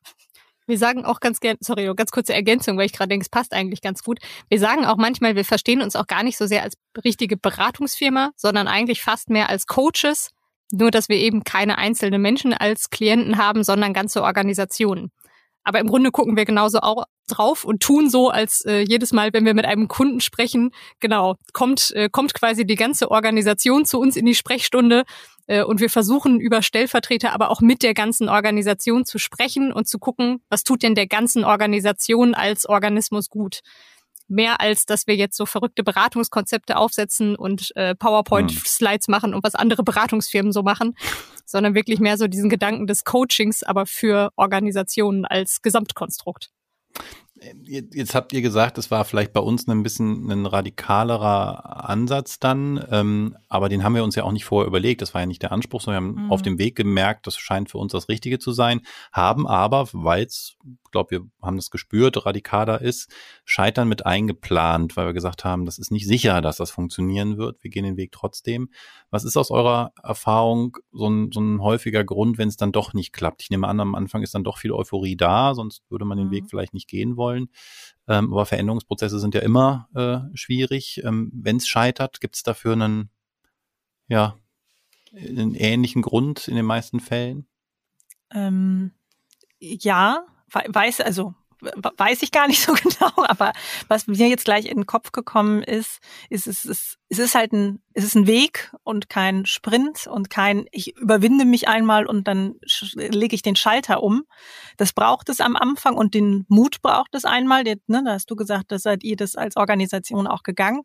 [0.67, 3.53] Wir sagen auch ganz gerne, sorry, ganz kurze Ergänzung, weil ich gerade denke, es passt
[3.53, 4.19] eigentlich ganz gut.
[4.49, 8.31] Wir sagen auch manchmal, wir verstehen uns auch gar nicht so sehr als richtige Beratungsfirma,
[8.35, 10.31] sondern eigentlich fast mehr als Coaches.
[10.71, 15.11] Nur, dass wir eben keine einzelnen Menschen als Klienten haben, sondern ganze Organisationen.
[15.63, 19.33] Aber im Grunde gucken wir genauso auch drauf und tun so, als äh, jedes Mal,
[19.33, 23.99] wenn wir mit einem Kunden sprechen, genau, kommt, äh, kommt quasi die ganze Organisation zu
[23.99, 25.03] uns in die Sprechstunde
[25.47, 29.89] äh, und wir versuchen über Stellvertreter, aber auch mit der ganzen Organisation zu sprechen und
[29.89, 33.59] zu gucken, was tut denn der ganzen Organisation als Organismus gut
[34.27, 39.55] mehr als dass wir jetzt so verrückte Beratungskonzepte aufsetzen und äh, PowerPoint-Slides machen und was
[39.55, 40.95] andere Beratungsfirmen so machen,
[41.45, 46.51] sondern wirklich mehr so diesen Gedanken des Coachings, aber für Organisationen als Gesamtkonstrukt.
[47.63, 52.83] Jetzt habt ihr gesagt, es war vielleicht bei uns ein bisschen ein radikalerer Ansatz dann,
[52.89, 55.01] ähm, aber den haben wir uns ja auch nicht vorher überlegt.
[55.01, 56.31] Das war ja nicht der Anspruch, sondern wir haben mhm.
[56.31, 60.25] auf dem Weg gemerkt, das scheint für uns das Richtige zu sein, haben aber, weil
[60.25, 60.55] es,
[60.97, 63.13] glaube wir haben das gespürt, radikaler ist,
[63.45, 67.63] Scheitern mit eingeplant, weil wir gesagt haben, das ist nicht sicher, dass das funktionieren wird.
[67.63, 68.69] Wir gehen den Weg trotzdem.
[69.09, 72.93] Was ist aus eurer Erfahrung so ein, so ein häufiger Grund, wenn es dann doch
[72.93, 73.43] nicht klappt?
[73.43, 76.27] Ich nehme an, am Anfang ist dann doch viel Euphorie da, sonst würde man den
[76.27, 76.31] mhm.
[76.31, 77.49] Weg vielleicht nicht gehen wollen.
[78.07, 81.01] Ähm, aber Veränderungsprozesse sind ja immer äh, schwierig.
[81.03, 83.09] Ähm, wenn es scheitert, gibt es dafür einen,
[84.07, 84.37] ja,
[85.13, 87.47] einen ähnlichen Grund in den meisten Fällen?
[88.31, 88.91] Ähm,
[89.59, 93.53] ja, weiß, also weiß ich gar nicht so genau, aber
[93.87, 97.53] was mir jetzt gleich in den Kopf gekommen ist, ist es ist, es ist halt
[97.53, 102.27] ein es ist ein Weg und kein Sprint und kein ich überwinde mich einmal und
[102.27, 102.55] dann
[102.93, 104.23] lege ich den Schalter um.
[104.77, 107.63] Das braucht es am Anfang und den Mut braucht es einmal.
[107.63, 110.83] Der, ne, da hast du gesagt, da seid ihr das als Organisation auch gegangen.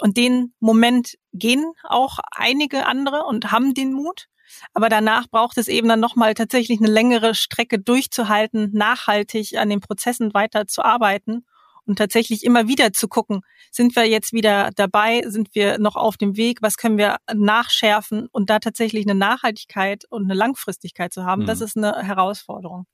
[0.00, 4.28] Und den Moment gehen auch einige andere und haben den Mut.
[4.72, 9.80] Aber danach braucht es eben dann nochmal tatsächlich eine längere Strecke durchzuhalten, nachhaltig an den
[9.80, 11.44] Prozessen weiter zu arbeiten
[11.86, 16.16] und tatsächlich immer wieder zu gucken, sind wir jetzt wieder dabei, sind wir noch auf
[16.16, 21.24] dem Weg, was können wir nachschärfen und da tatsächlich eine Nachhaltigkeit und eine Langfristigkeit zu
[21.24, 21.46] haben, mhm.
[21.46, 22.86] das ist eine Herausforderung.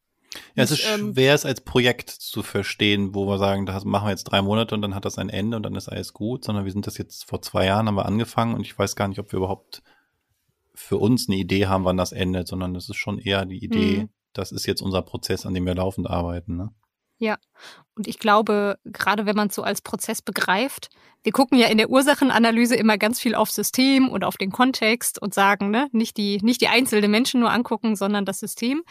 [0.54, 4.06] Ja, es ist ähm, schwer, es als Projekt zu verstehen, wo wir sagen, das machen
[4.06, 6.44] wir jetzt drei Monate und dann hat das ein Ende und dann ist alles gut,
[6.44, 9.08] sondern wir sind das jetzt vor zwei Jahren, haben wir angefangen und ich weiß gar
[9.08, 9.82] nicht, ob wir überhaupt
[10.80, 14.02] für uns eine Idee haben, wann das endet, sondern es ist schon eher die Idee,
[14.02, 14.08] mhm.
[14.32, 16.56] das ist jetzt unser Prozess, an dem wir laufend arbeiten.
[16.56, 16.70] Ne?
[17.18, 17.36] Ja,
[17.94, 20.88] und ich glaube, gerade wenn man es so als Prozess begreift,
[21.22, 25.20] wir gucken ja in der Ursachenanalyse immer ganz viel auf System und auf den Kontext
[25.20, 28.82] und sagen, ne, nicht die, nicht die einzelnen Menschen nur angucken, sondern das System.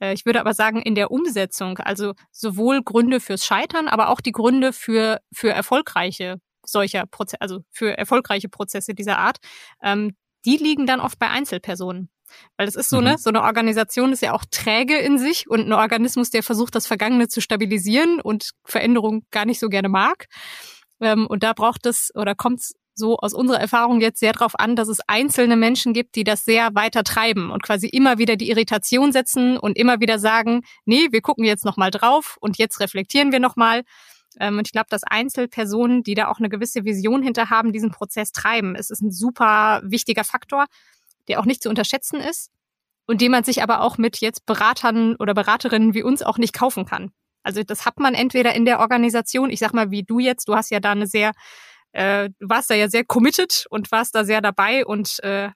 [0.00, 4.20] Äh, ich würde aber sagen, in der Umsetzung, also sowohl Gründe fürs Scheitern, aber auch
[4.20, 9.38] die Gründe für, für erfolgreiche solcher Prozesse, also für erfolgreiche Prozesse dieser Art,
[9.82, 12.08] ähm, die liegen dann oft bei Einzelpersonen.
[12.56, 13.08] Weil es ist so, ne, mhm.
[13.12, 16.74] ne, so eine Organisation ist ja auch träge in sich und ein Organismus, der versucht,
[16.74, 20.26] das Vergangene zu stabilisieren und Veränderung gar nicht so gerne mag.
[21.00, 24.58] Ähm, und da braucht es oder kommt es so aus unserer Erfahrung jetzt sehr darauf
[24.58, 28.36] an, dass es einzelne Menschen gibt, die das sehr weiter treiben und quasi immer wieder
[28.36, 32.80] die Irritation setzen und immer wieder sagen, nee, wir gucken jetzt nochmal drauf und jetzt
[32.80, 33.82] reflektieren wir nochmal.
[34.40, 37.90] Ähm, und ich glaube, dass Einzelpersonen, die da auch eine gewisse Vision hinter haben, diesen
[37.90, 38.74] Prozess treiben.
[38.74, 40.66] Es ist ein super wichtiger Faktor,
[41.28, 42.50] der auch nicht zu unterschätzen ist
[43.06, 46.54] und den man sich aber auch mit jetzt Beratern oder Beraterinnen wie uns auch nicht
[46.54, 47.12] kaufen kann.
[47.42, 50.54] Also das hat man entweder in der Organisation, ich sag mal wie du jetzt, du
[50.54, 51.32] hast ja da eine sehr,
[51.92, 55.50] äh, du warst da ja sehr committed und warst da sehr dabei und äh,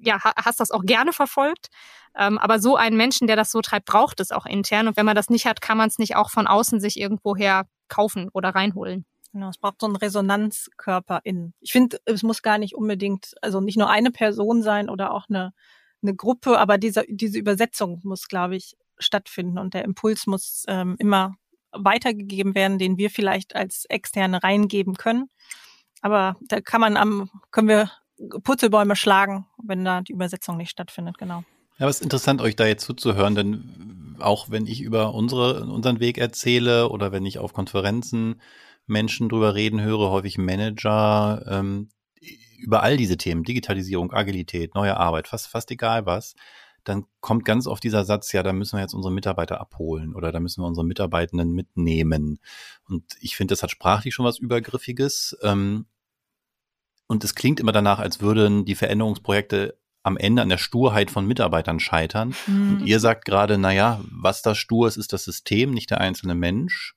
[0.00, 1.68] ja, hast das auch gerne verfolgt.
[2.16, 4.88] Ähm, aber so einen Menschen, der das so treibt, braucht es auch intern.
[4.88, 7.66] Und wenn man das nicht hat, kann man es nicht auch von außen sich irgendwoher
[7.88, 9.04] kaufen oder reinholen.
[9.32, 11.52] Genau, es braucht so einen Resonanzkörper in.
[11.60, 15.26] Ich finde, es muss gar nicht unbedingt, also nicht nur eine Person sein oder auch
[15.28, 15.52] eine,
[16.02, 20.96] eine Gruppe, aber diese, diese Übersetzung muss, glaube ich, stattfinden und der Impuls muss ähm,
[20.98, 21.34] immer
[21.72, 25.30] weitergegeben werden, den wir vielleicht als Externe reingeben können.
[26.00, 27.90] Aber da kann man am, können wir
[28.42, 31.44] Purzelbäume schlagen, wenn da die Übersetzung nicht stattfindet, genau.
[31.78, 33.77] Ja, aber es ist interessant, euch da jetzt zuzuhören, denn
[34.20, 38.40] auch wenn ich über unsere, unseren Weg erzähle oder wenn ich auf Konferenzen
[38.86, 41.88] Menschen drüber reden höre, häufig Manager, ähm,
[42.58, 46.34] über all diese Themen, Digitalisierung, Agilität, neue Arbeit, fast, fast egal was,
[46.84, 50.32] dann kommt ganz oft dieser Satz, ja, da müssen wir jetzt unsere Mitarbeiter abholen oder
[50.32, 52.40] da müssen wir unsere Mitarbeitenden mitnehmen.
[52.88, 55.36] Und ich finde, das hat sprachlich schon was Übergriffiges.
[55.42, 55.86] Ähm,
[57.06, 61.26] und es klingt immer danach, als würden die Veränderungsprojekte am Ende an der Sturheit von
[61.26, 62.34] Mitarbeitern scheitern.
[62.46, 62.72] Mhm.
[62.72, 66.00] Und ihr sagt gerade, na ja, was da stur ist, ist das System, nicht der
[66.00, 66.94] einzelne Mensch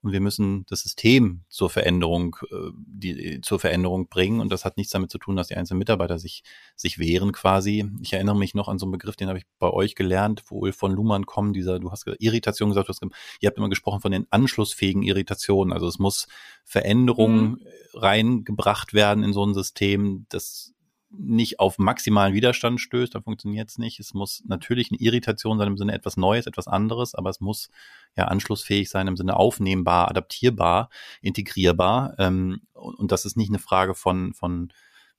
[0.00, 4.40] und wir müssen das System zur Veränderung, äh, die, zur Veränderung bringen.
[4.40, 6.44] Und das hat nichts damit zu tun, dass die einzelnen Mitarbeiter sich,
[6.76, 7.90] sich wehren quasi.
[8.00, 10.70] Ich erinnere mich noch an so einen Begriff, den habe ich bei euch gelernt, wo
[10.70, 13.02] von Luhmann kommen, dieser, du hast Irritation gesagt, du hast,
[13.40, 15.72] ihr habt immer gesprochen von den anschlussfähigen Irritationen.
[15.72, 16.28] Also es muss
[16.64, 17.58] Veränderung mhm.
[17.94, 20.74] reingebracht werden in so ein System, das
[21.10, 23.98] nicht auf maximalen Widerstand stößt, dann funktioniert es nicht.
[23.98, 27.70] Es muss natürlich eine Irritation sein im Sinne etwas Neues, etwas anderes, aber es muss
[28.16, 30.90] ja anschlussfähig sein im Sinne aufnehmbar, adaptierbar,
[31.22, 32.14] integrierbar.
[32.18, 34.72] Ähm, und das ist nicht eine Frage von, von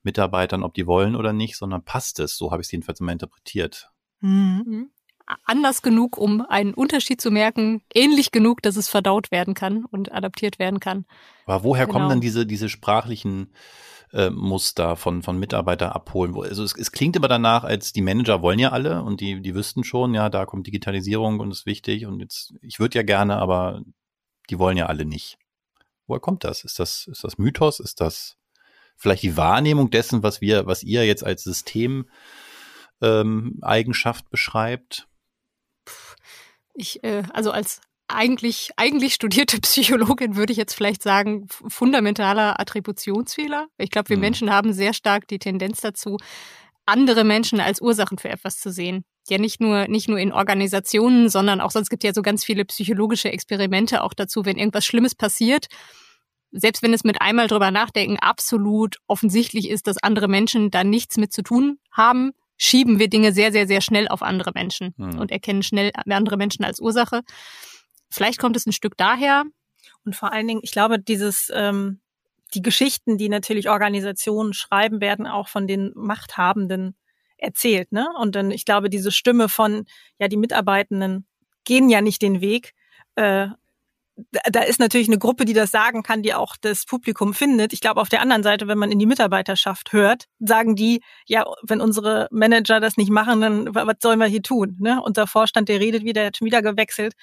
[0.03, 2.37] Mitarbeitern, ob die wollen oder nicht, sondern passt es.
[2.37, 3.91] So habe ich es jedenfalls immer interpretiert.
[4.21, 4.91] Mhm.
[5.43, 10.11] Anders genug, um einen Unterschied zu merken, ähnlich genug, dass es verdaut werden kann und
[10.11, 11.05] adaptiert werden kann.
[11.45, 11.97] Aber woher genau.
[11.97, 13.53] kommen dann diese, diese sprachlichen
[14.13, 16.35] äh, Muster von, von Mitarbeiter abholen.
[16.35, 19.55] Also es, es klingt immer danach, als die Manager wollen ja alle und die, die
[19.55, 23.37] wüssten schon, ja, da kommt Digitalisierung und ist wichtig und jetzt, ich würde ja gerne,
[23.37, 23.81] aber
[24.49, 25.37] die wollen ja alle nicht.
[26.07, 26.63] Woher kommt das?
[26.63, 27.79] Ist das, ist das Mythos?
[27.79, 28.37] Ist das
[28.95, 32.09] vielleicht die Wahrnehmung dessen, was wir, was ihr jetzt als Systemeigenschaft
[33.01, 35.07] ähm, Eigenschaft beschreibt?
[36.73, 43.67] Ich, äh, also als eigentlich, eigentlich studierte Psychologin würde ich jetzt vielleicht sagen, fundamentaler Attributionsfehler.
[43.77, 44.21] Ich glaube, wir mhm.
[44.21, 46.17] Menschen haben sehr stark die Tendenz dazu,
[46.85, 49.05] andere Menschen als Ursachen für etwas zu sehen.
[49.29, 52.65] Ja, nicht nur, nicht nur in Organisationen, sondern auch sonst gibt ja so ganz viele
[52.65, 55.67] psychologische Experimente auch dazu, wenn irgendwas Schlimmes passiert.
[56.51, 61.17] Selbst wenn es mit einmal drüber nachdenken absolut offensichtlich ist, dass andere Menschen da nichts
[61.17, 65.19] mit zu tun haben, schieben wir Dinge sehr, sehr, sehr schnell auf andere Menschen mhm.
[65.19, 67.21] und erkennen schnell andere Menschen als Ursache.
[68.09, 69.43] Vielleicht kommt es ein Stück daher.
[70.05, 71.99] Und vor allen Dingen, ich glaube, dieses, ähm,
[72.53, 76.95] die Geschichten, die natürlich Organisationen schreiben, werden auch von den Machthabenden
[77.37, 78.07] erzählt, ne?
[78.19, 79.85] Und dann, ich glaube, diese Stimme von,
[80.17, 81.25] ja, die Mitarbeitenden
[81.63, 82.73] gehen ja nicht den Weg,
[83.15, 83.47] äh,
[84.51, 87.73] da ist natürlich eine Gruppe, die das sagen kann, die auch das Publikum findet.
[87.73, 91.45] Ich glaube, auf der anderen Seite, wenn man in die Mitarbeiterschaft hört, sagen die, ja,
[91.63, 94.77] wenn unsere Manager das nicht machen, dann was sollen wir hier tun?
[94.79, 95.01] Ne?
[95.01, 97.13] Unser Vorstand, der redet wieder, der hat schon wieder gewechselt.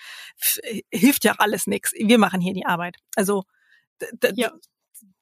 [0.92, 1.92] Hilft ja alles nichts.
[1.92, 2.96] Wir machen hier die Arbeit.
[3.14, 3.44] Also
[4.34, 4.52] ja.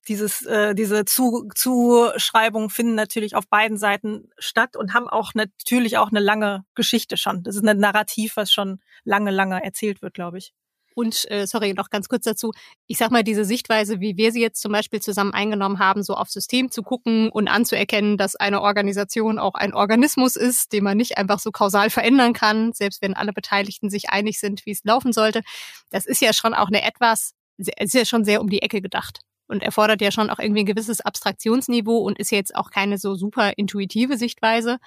[0.09, 5.99] dieses, äh, diese Zu Zuschreibungen finden natürlich auf beiden Seiten statt und haben auch natürlich
[5.99, 7.43] auch eine lange Geschichte schon.
[7.43, 10.53] Das ist ein Narrativ, was schon lange, lange erzählt wird, glaube ich.
[10.95, 12.53] Und äh, sorry, noch ganz kurz dazu.
[12.87, 16.15] Ich sag mal, diese Sichtweise, wie wir sie jetzt zum Beispiel zusammen eingenommen haben, so
[16.15, 20.97] aufs System zu gucken und anzuerkennen, dass eine Organisation auch ein Organismus ist, den man
[20.97, 24.85] nicht einfach so kausal verändern kann, selbst wenn alle Beteiligten sich einig sind, wie es
[24.85, 25.43] laufen sollte.
[25.91, 29.21] Das ist ja schon auch eine etwas, ist ja schon sehr um die Ecke gedacht
[29.47, 33.15] und erfordert ja schon auch irgendwie ein gewisses Abstraktionsniveau und ist jetzt auch keine so
[33.15, 34.79] super intuitive Sichtweise.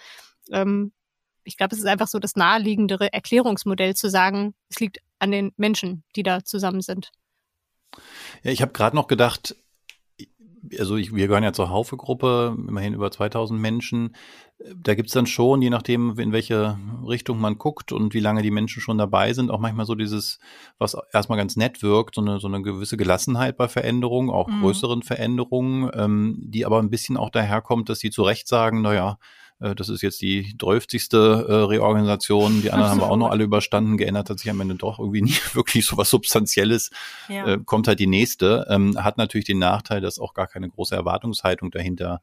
[0.51, 0.93] Ähm,
[1.43, 5.51] ich glaube, es ist einfach so das naheliegendere Erklärungsmodell zu sagen, es liegt an den
[5.57, 7.11] Menschen, die da zusammen sind.
[8.43, 9.55] Ja, ich habe gerade noch gedacht,
[10.79, 14.15] also ich, wir gehören ja zur Haufe-Gruppe, immerhin über 2000 Menschen.
[14.75, 16.77] Da gibt's dann schon, je nachdem, in welche
[17.07, 20.39] Richtung man guckt und wie lange die Menschen schon dabei sind, auch manchmal so dieses,
[20.77, 24.61] was erstmal ganz nett wirkt, so eine, so eine gewisse Gelassenheit bei Veränderungen, auch mhm.
[24.61, 29.19] größeren Veränderungen, ähm, die aber ein bisschen auch daherkommt, dass sie zu Recht sagen, naja,
[29.59, 30.85] das ist jetzt die 12.
[31.13, 32.61] Äh, Reorganisation.
[32.61, 33.97] Die anderen haben wir auch noch alle überstanden.
[33.97, 36.91] Geändert hat sich am Ende doch irgendwie nie wirklich so was Substanzielles.
[37.27, 37.47] Ja.
[37.47, 38.67] Äh, kommt halt die nächste.
[38.69, 42.21] Ähm, hat natürlich den Nachteil, dass auch gar keine große Erwartungshaltung dahinter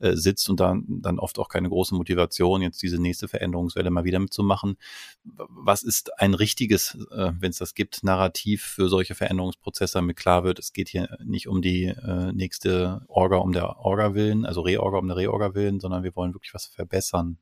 [0.00, 4.04] äh, sitzt und dann, dann oft auch keine große Motivation, jetzt diese nächste Veränderungswelle mal
[4.04, 4.76] wieder mitzumachen.
[5.24, 10.44] Was ist ein richtiges, äh, wenn es das gibt, Narrativ für solche Veränderungsprozesse, damit klar
[10.44, 14.60] wird, es geht hier nicht um die äh, nächste Orga um der Orga willen, also
[14.60, 17.38] Reorga um der Reorga willen, sondern wir wollen wirklich was verbessern.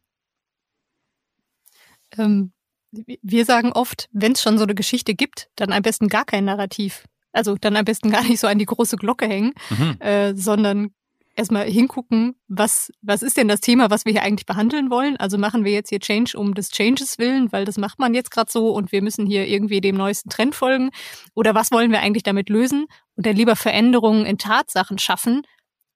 [2.17, 2.53] Ähm,
[2.91, 6.45] wir sagen oft, wenn es schon so eine Geschichte gibt, dann am besten gar kein
[6.45, 7.05] Narrativ.
[7.33, 10.01] Also dann am besten gar nicht so an die große Glocke hängen, mhm.
[10.01, 10.95] äh, sondern
[11.37, 15.17] erstmal hingucken, was, was ist denn das Thema, was wir hier eigentlich behandeln wollen?
[15.17, 18.31] Also machen wir jetzt hier Change um des Changes willen, weil das macht man jetzt
[18.31, 20.91] gerade so und wir müssen hier irgendwie dem neuesten Trend folgen?
[21.35, 22.87] Oder was wollen wir eigentlich damit lösen?
[23.15, 25.43] Und dann lieber Veränderungen in Tatsachen schaffen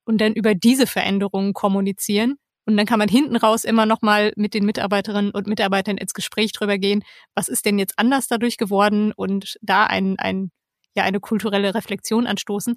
[0.05, 2.35] und dann über diese Veränderungen kommunizieren.
[2.65, 6.13] Und dann kann man hinten raus immer noch mal mit den Mitarbeiterinnen und Mitarbeitern ins
[6.13, 10.51] Gespräch drüber gehen, was ist denn jetzt anders dadurch geworden und da ein, ein,
[10.95, 12.75] ja, eine kulturelle Reflexion anstoßen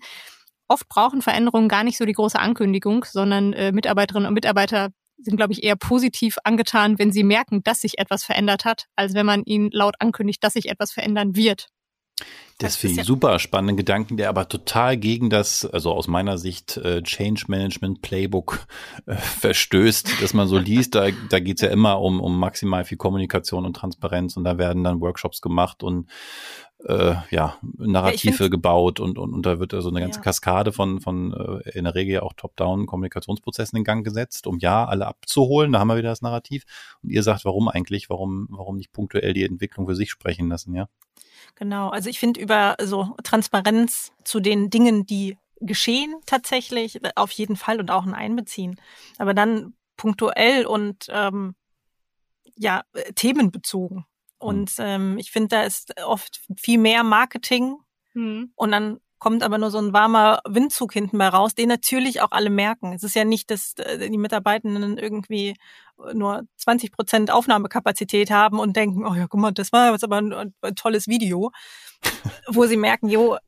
[0.69, 5.37] oft brauchen Veränderungen gar nicht so die große Ankündigung, sondern äh, Mitarbeiterinnen und Mitarbeiter sind,
[5.37, 9.27] glaube ich, eher positiv angetan, wenn sie merken, dass sich etwas verändert hat, als wenn
[9.27, 11.69] man ihnen laut ankündigt, dass sich etwas verändern wird.
[12.59, 16.39] Das finde ich ja super spannenden Gedanken, der aber total gegen das, also aus meiner
[16.39, 18.69] Sicht, äh, Change Management Playbook
[19.07, 20.95] äh, verstößt, dass man so liest.
[20.95, 24.57] Da, da geht es ja immer um, um maximal viel Kommunikation und Transparenz und da
[24.57, 26.09] werden dann Workshops gemacht und
[26.85, 30.25] äh, ja, Narrative ja, gebaut und, und, und da wird also eine ganze ja.
[30.25, 34.85] Kaskade von, von äh, in der Regel ja auch Top-Down-Kommunikationsprozessen in Gang gesetzt, um ja
[34.85, 35.73] alle abzuholen.
[35.73, 36.65] Da haben wir wieder das Narrativ.
[37.03, 40.75] Und ihr sagt, warum eigentlich, warum, warum nicht punktuell die Entwicklung für sich sprechen lassen,
[40.75, 40.89] ja?
[41.57, 47.57] Genau, also ich finde über so Transparenz zu den Dingen, die geschehen tatsächlich, auf jeden
[47.57, 48.81] Fall und auch ein Einbeziehen.
[49.19, 51.55] Aber dann punktuell und ähm,
[52.57, 52.83] ja,
[53.15, 54.05] themenbezogen.
[54.45, 54.49] Mhm.
[54.49, 57.77] Und ähm, ich finde, da ist oft viel mehr Marketing
[58.15, 58.53] mhm.
[58.55, 62.33] und dann kommt aber nur so ein warmer Windzug hinten bei raus, den natürlich auch
[62.33, 62.93] alle merken.
[62.93, 65.57] Es ist ja nicht, dass äh, die Mitarbeitenden irgendwie
[66.13, 70.21] nur 20 Prozent Aufnahmekapazität haben und denken, oh ja, guck mal, das war jetzt aber
[70.21, 71.53] ein, ein tolles Video,
[72.49, 73.39] wo sie merken, jo,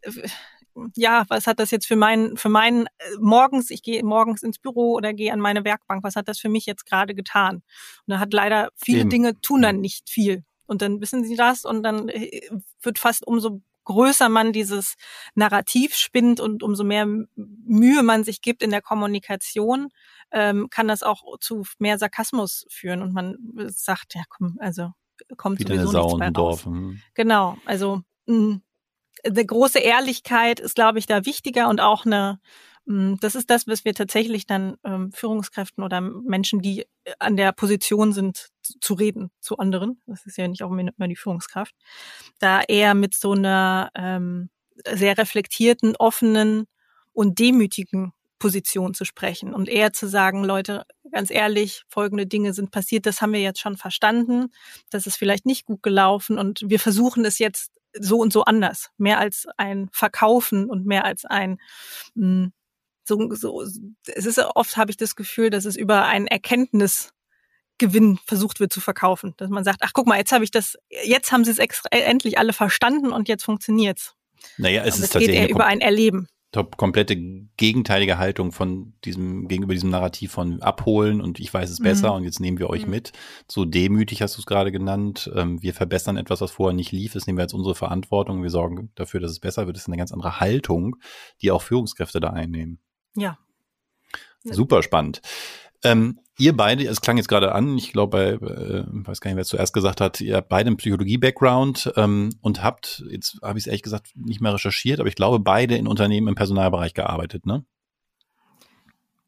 [0.95, 4.59] ja, was hat das jetzt für meinen, für meinen äh, morgens, ich gehe morgens ins
[4.59, 7.57] Büro oder gehe an meine Werkbank, was hat das für mich jetzt gerade getan?
[7.57, 7.63] Und
[8.07, 9.11] da hat leider viele Eben.
[9.11, 10.45] Dinge tun dann nicht viel.
[10.67, 12.49] Und dann wissen sie das und dann äh,
[12.83, 14.97] wird fast umso größer man dieses
[15.35, 19.89] Narrativ spinnt und umso mehr Mühe man sich gibt in der Kommunikation,
[20.33, 23.37] ähm, kann das auch zu mehr Sarkasmus führen und man
[23.69, 24.91] sagt, ja komm, also
[25.37, 26.65] kommt Wieder sowieso eine Sau nichts mehr Dorf.
[26.65, 27.01] Hm.
[27.15, 28.61] Genau, also mh,
[29.25, 33.66] eine große Ehrlichkeit ist, glaube ich, da wichtiger und auch eine Mm, das ist das,
[33.66, 38.79] was wir tatsächlich dann ähm, Führungskräften oder Menschen, die äh, an der Position sind, zu,
[38.81, 40.01] zu reden zu anderen.
[40.07, 41.75] Das ist ja nicht auch immer die Führungskraft.
[42.38, 44.51] Da eher mit so einer ähm,
[44.88, 46.66] sehr reflektierten, offenen
[47.12, 52.70] und demütigen Position zu sprechen und eher zu sagen, Leute, ganz ehrlich, folgende Dinge sind
[52.70, 54.53] passiert, das haben wir jetzt schon verstanden,
[54.90, 58.90] das ist vielleicht nicht gut gelaufen und wir versuchen es jetzt so und so anders,
[58.99, 61.59] mehr als ein Verkaufen und mehr als ein
[62.14, 62.53] mh, mm,
[63.07, 68.61] so, so es ist oft habe ich das Gefühl, dass es über einen Erkenntnisgewinn versucht
[68.61, 71.45] wird zu verkaufen, dass man sagt, ach guck mal, jetzt habe ich das, jetzt haben
[71.45, 74.14] sie es extra, äh, endlich alle verstanden und jetzt funktioniert's.
[74.59, 76.29] Naja, es Aber ist es tatsächlich geht eher über ein Erleben.
[76.53, 77.16] Top, komplette
[77.57, 82.16] gegenteilige Haltung von diesem gegenüber diesem Narrativ von abholen und ich weiß es besser mhm.
[82.16, 82.92] und jetzt nehmen wir euch mhm.
[82.92, 83.12] mit.
[83.47, 85.31] So demütig hast du es gerade genannt.
[85.35, 87.12] Ähm, wir verbessern etwas, was vorher nicht lief.
[87.12, 88.42] Das nehmen wir als unsere Verantwortung.
[88.42, 89.77] Wir sorgen dafür, dass es besser wird.
[89.77, 90.97] Das ist eine ganz andere Haltung,
[91.42, 92.79] die auch Führungskräfte da einnehmen.
[93.17, 94.55] Ja.
[94.55, 95.23] Super spannend.
[95.83, 99.37] Ähm, ihr beide, es klang jetzt gerade an, ich glaube, bei, äh, weiß gar nicht,
[99.37, 103.59] wer es zuerst gesagt hat, ihr habt beide einen Psychologie-Background ähm, und habt, jetzt habe
[103.59, 106.95] ich es ehrlich gesagt nicht mehr recherchiert, aber ich glaube, beide in Unternehmen im Personalbereich
[106.95, 107.65] gearbeitet, ne?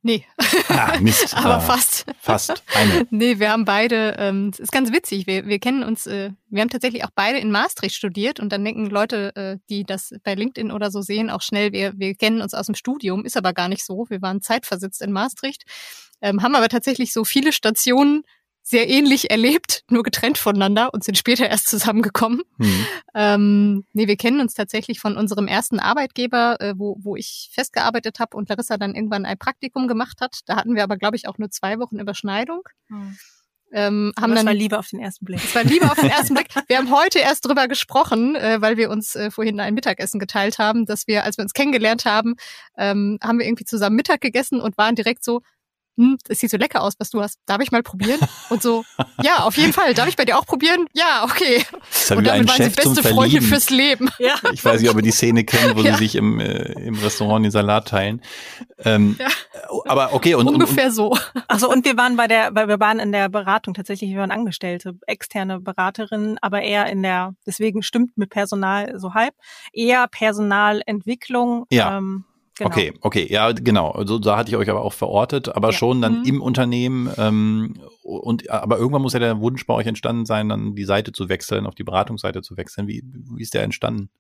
[0.03, 0.25] Nee.
[0.69, 1.35] Ah, Mist.
[1.37, 2.07] Aber ah, fast.
[2.21, 2.63] Fast.
[2.75, 3.07] Eine.
[3.11, 6.69] Nee, wir haben beide, ähm, ist ganz witzig, wir, wir kennen uns, äh, wir haben
[6.69, 10.71] tatsächlich auch beide in Maastricht studiert und dann denken Leute, äh, die das bei LinkedIn
[10.71, 13.69] oder so sehen, auch schnell, wir, wir kennen uns aus dem Studium, ist aber gar
[13.69, 14.07] nicht so.
[14.09, 15.65] Wir waren zeitversetzt in Maastricht,
[16.23, 18.23] ähm, haben aber tatsächlich so viele Stationen
[18.69, 22.43] sehr ähnlich erlebt, nur getrennt voneinander und sind später erst zusammengekommen.
[22.59, 22.87] Mhm.
[23.15, 28.21] Ähm, nee, wir kennen uns tatsächlich von unserem ersten Arbeitgeber, äh, wo, wo ich festgearbeitet
[28.21, 30.41] habe und Larissa dann irgendwann ein Praktikum gemacht hat.
[30.45, 32.63] Da hatten wir aber, glaube ich, auch nur zwei Wochen Überschneidung.
[32.89, 33.17] Mhm.
[33.71, 35.41] Ähm, haben das dann, war Liebe auf den ersten Blick.
[35.43, 36.49] Es war Liebe auf den ersten Blick.
[36.69, 40.59] Wir haben heute erst drüber gesprochen, äh, weil wir uns äh, vorhin ein Mittagessen geteilt
[40.59, 42.37] haben, dass wir, als wir uns kennengelernt haben,
[42.79, 45.43] ähm, haben wir irgendwie zusammen Mittag gegessen und waren direkt so,
[45.99, 47.41] hm, das sieht so lecker aus, was du hast.
[47.45, 48.21] Darf ich mal probieren?
[48.51, 48.85] Und so,
[49.23, 49.95] ja, auf jeden Fall.
[49.95, 50.87] Darf ich bei dir auch probieren?
[50.95, 51.65] Ja, okay.
[51.91, 54.09] Das und damit waren sie beste Freunde fürs Leben.
[54.19, 54.35] Ja.
[54.53, 55.93] Ich weiß nicht, ob ihr die Szene kennt, wo ja.
[55.93, 58.21] sie sich im, äh, im Restaurant den Salat teilen.
[58.79, 59.29] Ähm, ja.
[59.87, 60.35] Aber okay.
[60.35, 61.17] Und, Ungefähr und, und, so.
[61.47, 64.33] Also und wir waren bei der, weil wir waren in der Beratung tatsächlich, wir waren
[64.33, 69.35] Angestellte, externe Beraterinnen, aber eher in der, deswegen stimmt mit Personal so halb,
[69.73, 71.67] eher Personalentwicklung.
[71.71, 71.97] Ja.
[71.99, 72.25] Ähm,
[72.59, 72.71] Genau.
[72.71, 73.93] Okay, okay, ja, genau.
[73.93, 75.73] Also da hatte ich euch aber auch verortet, aber ja.
[75.73, 76.25] schon dann mhm.
[76.25, 77.09] im Unternehmen.
[77.17, 81.13] Ähm, und aber irgendwann muss ja der Wunsch bei euch entstanden sein, dann die Seite
[81.13, 82.89] zu wechseln, auf die Beratungsseite zu wechseln.
[82.89, 84.11] Wie, wie ist der entstanden?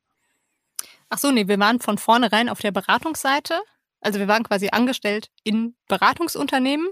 [1.09, 3.61] Ach so, nee, wir waren von vornherein auf der Beratungsseite.
[4.01, 6.89] Also wir waren quasi angestellt in Beratungsunternehmen.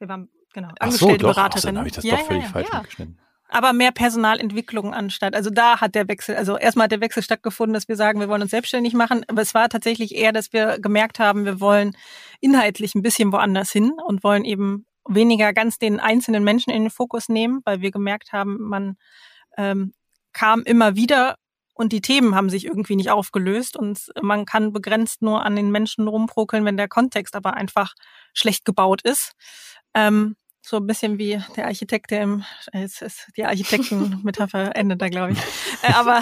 [0.00, 1.30] Wir waren genau Ach so, angestellte doch.
[1.30, 1.62] Ach, Beraterin.
[1.66, 2.78] dann habe ich das ja, doch völlig ja, falsch ja.
[2.78, 3.20] mitgeschnitten.
[3.52, 5.34] Aber mehr Personalentwicklung anstatt.
[5.34, 8.28] Also da hat der Wechsel, also erstmal hat der Wechsel stattgefunden, dass wir sagen, wir
[8.28, 9.24] wollen uns selbstständig machen.
[9.26, 11.96] Aber es war tatsächlich eher, dass wir gemerkt haben, wir wollen
[12.40, 16.90] inhaltlich ein bisschen woanders hin und wollen eben weniger ganz den einzelnen Menschen in den
[16.90, 18.96] Fokus nehmen, weil wir gemerkt haben, man
[19.56, 19.92] ähm,
[20.32, 21.34] kam immer wieder
[21.74, 25.70] und die Themen haben sich irgendwie nicht aufgelöst und man kann begrenzt nur an den
[25.70, 27.94] Menschen rumprokeln, wenn der Kontext aber einfach
[28.32, 29.32] schlecht gebaut ist.
[29.94, 30.36] Ähm,
[30.70, 35.32] so ein bisschen wie der Architekt, der im, es ist die Architekten-Metapher endet da, glaube
[35.32, 35.38] ich.
[35.82, 36.20] Äh, aber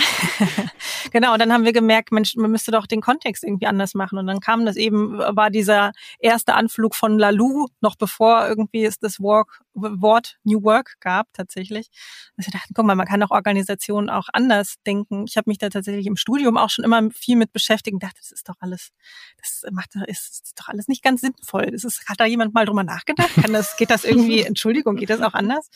[1.13, 4.19] genau, dann haben wir gemerkt, Mensch, man müsste doch den Kontext irgendwie anders machen.
[4.19, 8.99] Und dann kam das eben, war dieser erste Anflug von Lalou, noch bevor irgendwie es
[8.99, 11.91] das Work, Wort New Work gab, tatsächlich.
[12.37, 15.27] Dass wir dachten, guck mal, man kann auch Organisationen auch anders denken.
[15.29, 18.19] Ich habe mich da tatsächlich im Studium auch schon immer viel mit beschäftigt und dachte,
[18.19, 18.93] das ist doch alles,
[19.37, 21.71] das macht, ist, ist doch alles nicht ganz sinnvoll.
[21.71, 23.35] Das ist, hat da jemand mal drüber nachgedacht?
[23.35, 25.69] Kann das, geht das irgendwie, Entschuldigung, geht das auch anders?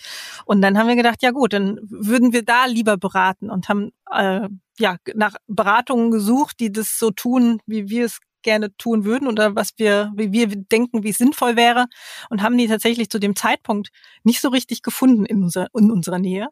[0.45, 3.93] Und dann haben wir gedacht, ja gut, dann würden wir da lieber beraten und haben
[4.11, 4.49] äh,
[4.79, 9.55] ja nach Beratungen gesucht, die das so tun, wie wir es gerne tun würden oder
[9.55, 11.87] was wir, wie wir denken, wie es sinnvoll wäre
[12.31, 13.91] und haben die tatsächlich zu dem Zeitpunkt
[14.25, 16.49] nicht so richtig gefunden in, unser, in unserer Nähe.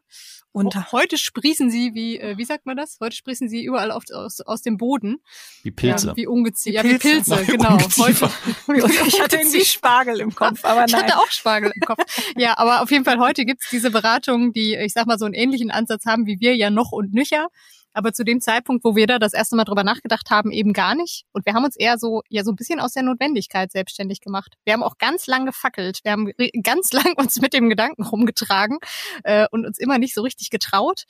[0.53, 2.97] Und Oh, heute sprießen sie wie, äh, wie sagt man das?
[2.99, 5.19] Heute sprießen sie überall auf, aus, aus dem Boden.
[5.63, 6.07] Wie Pilze.
[6.07, 6.75] Ja, wie Ungeziefer.
[6.75, 7.35] Ja, Wie Pilze.
[7.37, 7.77] Pilze, genau.
[7.97, 8.29] Heute,
[9.07, 11.03] ich hatte irgendwie Spargel im Kopf, aber Ich nein.
[11.03, 12.03] hatte auch Spargel im Kopf.
[12.35, 15.35] Ja, aber auf jeden Fall heute gibt's diese Beratungen, die, ich sag mal, so einen
[15.35, 17.47] ähnlichen Ansatz haben wie wir ja noch und nücher.
[17.93, 20.95] Aber zu dem Zeitpunkt, wo wir da das erste Mal drüber nachgedacht haben, eben gar
[20.95, 21.25] nicht.
[21.31, 24.55] Und wir haben uns eher so, ja, so ein bisschen aus der Notwendigkeit selbstständig gemacht.
[24.63, 25.99] Wir haben auch ganz lang gefackelt.
[26.03, 26.31] Wir haben
[26.63, 28.79] ganz lang uns mit dem Gedanken rumgetragen
[29.23, 31.05] äh, und uns immer nicht so richtig getraut.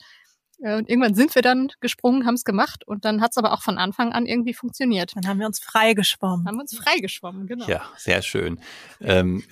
[0.62, 3.62] Äh, Und irgendwann sind wir dann gesprungen, haben es gemacht und dann hat's aber auch
[3.62, 5.12] von Anfang an irgendwie funktioniert.
[5.14, 6.46] Dann haben wir uns freigeschwommen.
[6.46, 7.66] Haben wir uns freigeschwommen, genau.
[7.68, 8.60] Ja, sehr schön.
[9.00, 9.42] Ähm,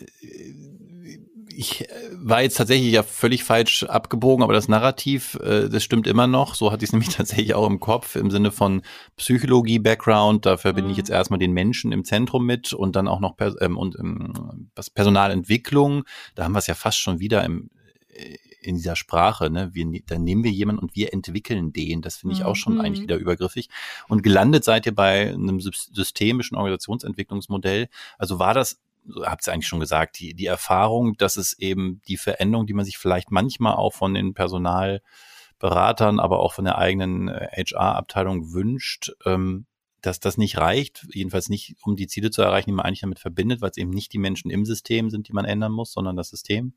[1.53, 6.07] ich äh, war jetzt tatsächlich ja völlig falsch abgebogen, aber das Narrativ, äh, das stimmt
[6.07, 6.55] immer noch.
[6.55, 8.83] So hatte ich es nämlich tatsächlich auch im Kopf im Sinne von
[9.17, 10.47] Psychologie-Background.
[10.47, 10.93] Da verbinde Mhm.
[10.93, 13.99] ich jetzt erstmal den Menschen im Zentrum mit und dann auch noch Pers ähm, und
[13.99, 16.05] ähm, was Personalentwicklung.
[16.35, 17.71] Da haben wir es ja fast schon wieder im
[18.15, 19.71] äh, in dieser Sprache, ne?
[19.73, 22.03] Wir, ne- dann nehmen wir jemanden und wir entwickeln den.
[22.03, 22.81] Das finde ich auch schon Mhm.
[22.81, 23.69] eigentlich wieder übergriffig.
[24.09, 27.89] Und gelandet seid ihr bei einem sys- systemischen Organisationsentwicklungsmodell.
[28.19, 28.81] Also war das,
[29.23, 32.85] habt ihr eigentlich schon gesagt, die, die Erfahrung, dass es eben die Veränderung, die man
[32.85, 39.13] sich vielleicht manchmal auch von den Personalberatern, aber auch von der eigenen äh, HR-Abteilung wünscht,
[39.25, 39.67] ähm,
[40.03, 43.19] dass das nicht reicht, jedenfalls nicht, um die Ziele zu erreichen, die man eigentlich damit
[43.19, 46.17] verbindet, weil es eben nicht die Menschen im System sind, die man ändern muss, sondern
[46.17, 46.73] das System.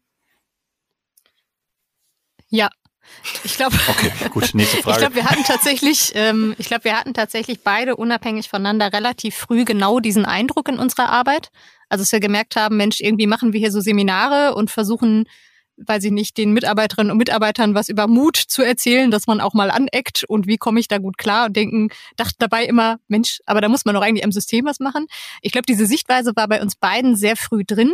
[2.54, 2.70] Ja.
[3.44, 7.14] Ich glaube, Okay, gut, nächste ich glaube, wir hatten tatsächlich, ähm, ich glaube, wir hatten
[7.14, 11.50] tatsächlich beide unabhängig voneinander relativ früh genau diesen Eindruck in unserer Arbeit.
[11.90, 15.26] Also, dass wir gemerkt haben, Mensch, irgendwie machen wir hier so Seminare und versuchen,
[15.78, 19.56] weiß ich nicht, den Mitarbeiterinnen und Mitarbeitern was über Mut zu erzählen, dass man auch
[19.56, 23.40] mal aneckt und wie komme ich da gut klar und denken, dachten dabei immer, Mensch,
[23.48, 25.08] aber da muss man doch eigentlich am System was machen.
[25.42, 27.94] Ich glaube, diese Sichtweise war bei uns beiden sehr früh drin.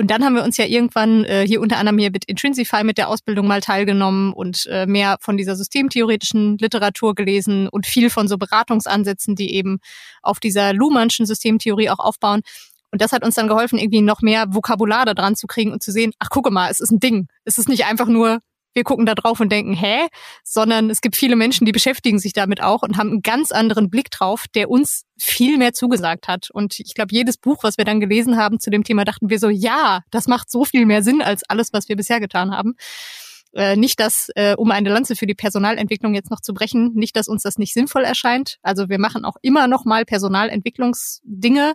[0.00, 2.96] Und dann haben wir uns ja irgendwann äh, hier unter anderem hier mit Intrinsify mit
[2.96, 8.26] der Ausbildung mal teilgenommen und äh, mehr von dieser systemtheoretischen Literatur gelesen und viel von
[8.26, 9.78] so Beratungsansätzen, die eben
[10.22, 12.40] auf dieser Luhmannschen Systemtheorie auch aufbauen.
[12.90, 15.82] Und das hat uns dann geholfen, irgendwie noch mehr Vokabular da dran zu kriegen und
[15.82, 17.28] zu sehen, ach gucke mal, es ist ein Ding.
[17.44, 18.40] Es ist nicht einfach nur,
[18.74, 20.06] wir gucken da drauf und denken, hä?
[20.44, 23.90] Sondern es gibt viele Menschen, die beschäftigen sich damit auch und haben einen ganz anderen
[23.90, 26.50] Blick drauf, der uns viel mehr zugesagt hat.
[26.50, 29.38] Und ich glaube, jedes Buch, was wir dann gelesen haben zu dem Thema, dachten wir
[29.38, 32.74] so, ja, das macht so viel mehr Sinn als alles, was wir bisher getan haben.
[33.52, 37.16] Äh, nicht, dass, äh, um eine Lanze für die Personalentwicklung jetzt noch zu brechen, nicht,
[37.16, 38.58] dass uns das nicht sinnvoll erscheint.
[38.62, 41.74] Also wir machen auch immer noch mal Personalentwicklungsdinge,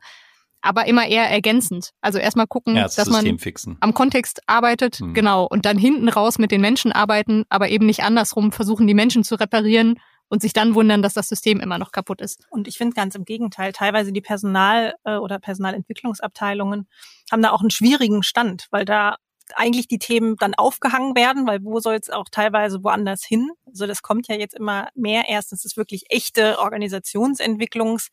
[0.66, 1.91] aber immer eher ergänzend.
[2.01, 3.78] Also erstmal gucken, ja, das dass man System fixen.
[3.80, 5.13] am Kontext arbeitet, Hm.
[5.13, 8.93] genau, und dann hinten raus mit den Menschen arbeiten, aber eben nicht andersrum versuchen, die
[8.93, 12.45] Menschen zu reparieren und sich dann wundern, dass das System immer noch kaputt ist.
[12.49, 16.88] Und ich finde ganz im Gegenteil, teilweise die Personal- äh, oder Personalentwicklungsabteilungen
[17.32, 19.18] haben da auch einen schwierigen Stand, weil da
[19.55, 23.51] eigentlich die Themen dann aufgehangen werden, weil wo soll es auch teilweise woanders hin?
[23.68, 28.09] Also das kommt ja jetzt immer mehr erst, dass es wirklich echte Organisationsentwicklungs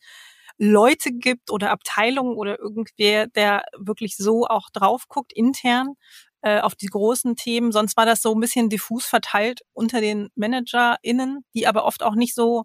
[0.63, 5.95] Leute gibt oder Abteilungen oder irgendwer, der wirklich so auch drauf guckt intern
[6.41, 7.71] äh, auf die großen Themen.
[7.71, 12.15] Sonst war das so ein bisschen diffus verteilt unter den ManagerInnen, die aber oft auch
[12.15, 12.63] nicht so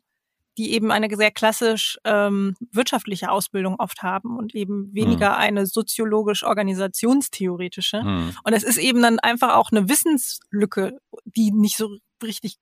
[0.58, 8.02] die eben eine sehr klassisch ähm, wirtschaftliche Ausbildung oft haben und eben weniger eine soziologisch-organisationstheoretische.
[8.02, 8.34] Hm.
[8.42, 12.56] Und es ist eben dann einfach auch eine Wissenslücke, die nicht so richtig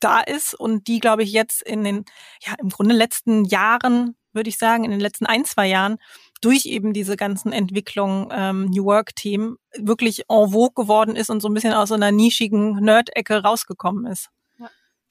[0.00, 2.06] da ist und die, glaube ich, jetzt in den,
[2.40, 5.98] ja, im Grunde letzten Jahren, würde ich sagen, in den letzten ein, zwei Jahren
[6.40, 11.48] durch eben diese ganzen Entwicklungen, ähm, New Work-Themen wirklich en vogue geworden ist und so
[11.48, 14.30] ein bisschen aus so einer nischigen Nerd-Ecke rausgekommen ist.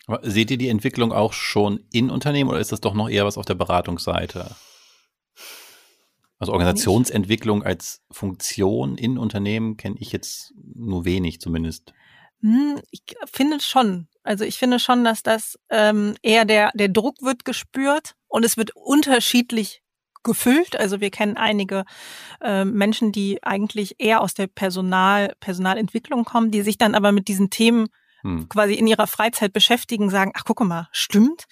[0.07, 3.25] Aber seht ihr die Entwicklung auch schon in Unternehmen oder ist das doch noch eher
[3.25, 4.55] was auf der Beratungsseite?
[6.39, 11.93] Also Organisationsentwicklung als Funktion in Unternehmen kenne ich jetzt nur wenig zumindest.
[12.41, 14.07] Hm, ich finde schon.
[14.23, 18.57] Also ich finde schon, dass das ähm, eher der, der Druck wird gespürt und es
[18.57, 19.81] wird unterschiedlich
[20.23, 20.79] gefüllt.
[20.79, 21.85] Also wir kennen einige
[22.41, 27.27] äh, Menschen, die eigentlich eher aus der Personal, Personalentwicklung kommen, die sich dann aber mit
[27.27, 27.87] diesen Themen
[28.21, 28.47] hm.
[28.47, 31.45] quasi in ihrer Freizeit beschäftigen, sagen, ach guck mal, stimmt.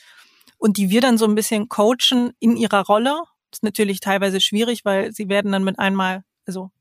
[0.57, 4.41] Und die wir dann so ein bisschen coachen in ihrer Rolle das ist natürlich teilweise
[4.41, 6.71] schwierig, weil sie werden dann mit einmal, also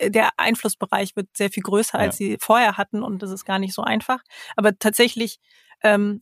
[0.00, 2.26] der Einflussbereich wird sehr viel größer, als ja.
[2.26, 4.20] sie vorher hatten und das ist gar nicht so einfach.
[4.56, 5.38] Aber tatsächlich
[5.82, 6.20] ähm,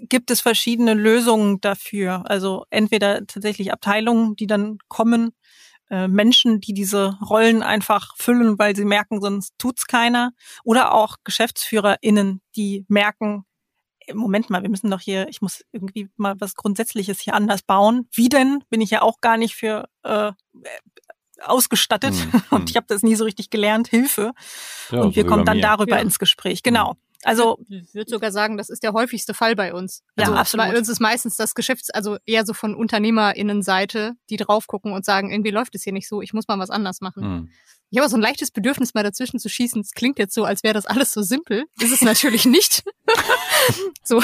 [0.00, 2.24] gibt es verschiedene Lösungen dafür.
[2.26, 5.32] Also entweder tatsächlich Abteilungen, die dann kommen,
[5.90, 10.32] äh, Menschen, die diese Rollen einfach füllen, weil sie merken, sonst tut's keiner,
[10.64, 13.44] oder auch GeschäftsführerInnen, die merken,
[14.12, 18.08] Moment mal, wir müssen doch hier, ich muss irgendwie mal was Grundsätzliches hier anders bauen.
[18.12, 18.64] Wie denn?
[18.68, 20.32] Bin ich ja auch gar nicht für äh,
[21.44, 22.66] ausgestattet hm, und hm.
[22.68, 23.88] ich habe das nie so richtig gelernt.
[23.88, 24.32] Hilfe.
[24.90, 25.62] Ja, und wir kommen dann mir.
[25.62, 26.02] darüber ja.
[26.02, 26.62] ins Gespräch.
[26.62, 26.96] Genau.
[27.24, 30.02] Also ich würde sogar sagen, das ist der häufigste Fall bei uns.
[30.16, 30.66] Also ja, absolut.
[30.66, 35.04] Bei uns ist meistens das Geschäfts-, also eher so von UnternehmerInnenseite, die drauf gucken und
[35.04, 37.22] sagen, irgendwie läuft es hier nicht so, ich muss mal was anders machen.
[37.22, 37.50] Hm.
[37.92, 39.82] Ich habe so ein leichtes Bedürfnis, mal dazwischen zu schießen.
[39.82, 41.64] Es klingt jetzt so, als wäre das alles so simpel.
[41.78, 42.84] Ist es natürlich nicht.
[44.02, 44.18] so.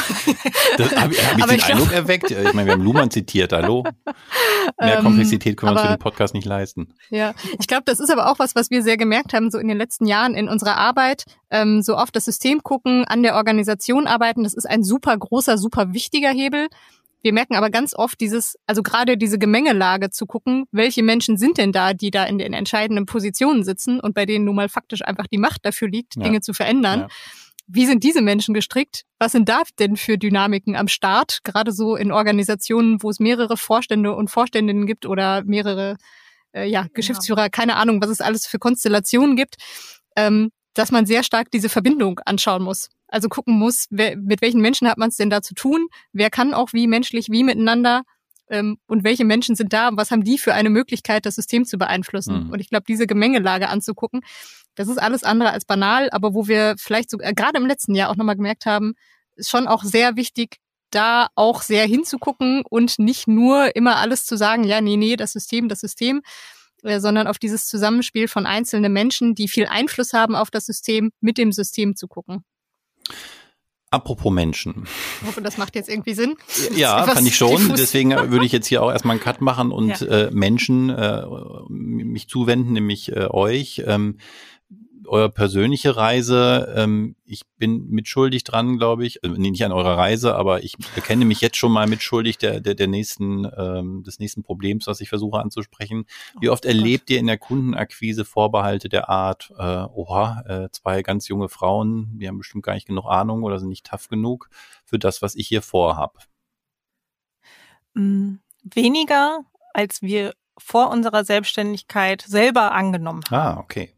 [0.79, 2.31] Das habe ich, hab ich den Eindruck erweckt.
[2.31, 3.85] Ich meine, wir haben Luhmann zitiert, hallo.
[4.81, 6.95] Mehr ähm, Komplexität können wir uns für den Podcast nicht leisten.
[7.11, 9.69] Ja, ich glaube, das ist aber auch was, was wir sehr gemerkt haben, so in
[9.69, 11.27] den letzten Jahren in unserer Arbeit.
[11.51, 15.59] Ähm, so auf das System gucken, an der Organisation arbeiten, das ist ein super großer,
[15.59, 16.69] super wichtiger Hebel.
[17.23, 21.59] Wir merken aber ganz oft dieses, also gerade diese Gemengelage zu gucken, welche Menschen sind
[21.59, 25.03] denn da, die da in den entscheidenden Positionen sitzen und bei denen nun mal faktisch
[25.03, 26.23] einfach die Macht dafür liegt, ja.
[26.23, 27.01] Dinge zu verändern.
[27.01, 27.09] Ja.
[27.67, 29.05] Wie sind diese Menschen gestrickt?
[29.19, 31.41] Was sind da denn für Dynamiken am Start?
[31.45, 35.97] Gerade so in Organisationen, wo es mehrere Vorstände und Vorständinnen gibt oder mehrere
[36.53, 37.49] äh, ja, Geschäftsführer, ja.
[37.51, 39.57] keine Ahnung, was es alles für Konstellationen gibt,
[40.17, 42.89] ähm, dass man sehr stark diese Verbindung anschauen muss.
[43.09, 45.89] Also gucken muss, wer, mit welchen Menschen hat man es denn da zu tun?
[46.13, 48.03] Wer kann auch wie menschlich, wie miteinander?
[48.51, 49.89] Ähm, und welche Menschen sind da?
[49.89, 52.47] Und was haben die für eine Möglichkeit, das System zu beeinflussen?
[52.47, 52.51] Mhm.
[52.51, 54.21] Und ich glaube, diese Gemengelage anzugucken,
[54.75, 57.95] das ist alles andere als banal, aber wo wir vielleicht sogar, äh, gerade im letzten
[57.95, 58.95] Jahr auch nochmal gemerkt haben,
[59.37, 60.59] ist schon auch sehr wichtig,
[60.91, 65.33] da auch sehr hinzugucken und nicht nur immer alles zu sagen, ja, nee, nee, das
[65.33, 66.23] System, das System,
[66.83, 71.11] äh, sondern auf dieses Zusammenspiel von einzelnen Menschen, die viel Einfluss haben auf das System,
[71.21, 72.45] mit dem System zu gucken.
[73.91, 74.87] Apropos Menschen.
[75.23, 76.37] Ich hoffe, das macht jetzt irgendwie Sinn.
[76.75, 77.57] Ja, fand ich schon.
[77.57, 77.81] Diffus.
[77.81, 80.07] Deswegen würde ich jetzt hier auch erstmal einen Cut machen und ja.
[80.07, 81.25] äh, Menschen äh,
[81.69, 83.83] mich zuwenden, nämlich äh, euch.
[83.87, 84.19] Ähm,
[85.09, 86.73] eure persönliche Reise.
[86.77, 89.25] Ähm, ich bin mitschuldig dran, glaube ich.
[89.25, 92.75] Also nicht an eurer Reise, aber ich bekenne mich jetzt schon mal mitschuldig der, der,
[92.75, 96.07] der nächsten, ähm, des nächsten Problems, was ich versuche anzusprechen.
[96.41, 101.03] Wie oft oh, erlebt ihr in der Kundenakquise Vorbehalte der Art, äh, oha, äh, zwei
[101.03, 104.49] ganz junge Frauen, die haben bestimmt gar nicht genug Ahnung oder sind nicht tough genug
[104.85, 106.19] für das, was ich hier vorhab?
[107.95, 109.41] Mm, weniger,
[109.75, 113.59] als wir vor unserer Selbstständigkeit selber angenommen haben.
[113.59, 113.95] Ah, okay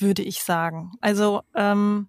[0.00, 0.92] würde ich sagen.
[1.00, 2.08] Also ähm,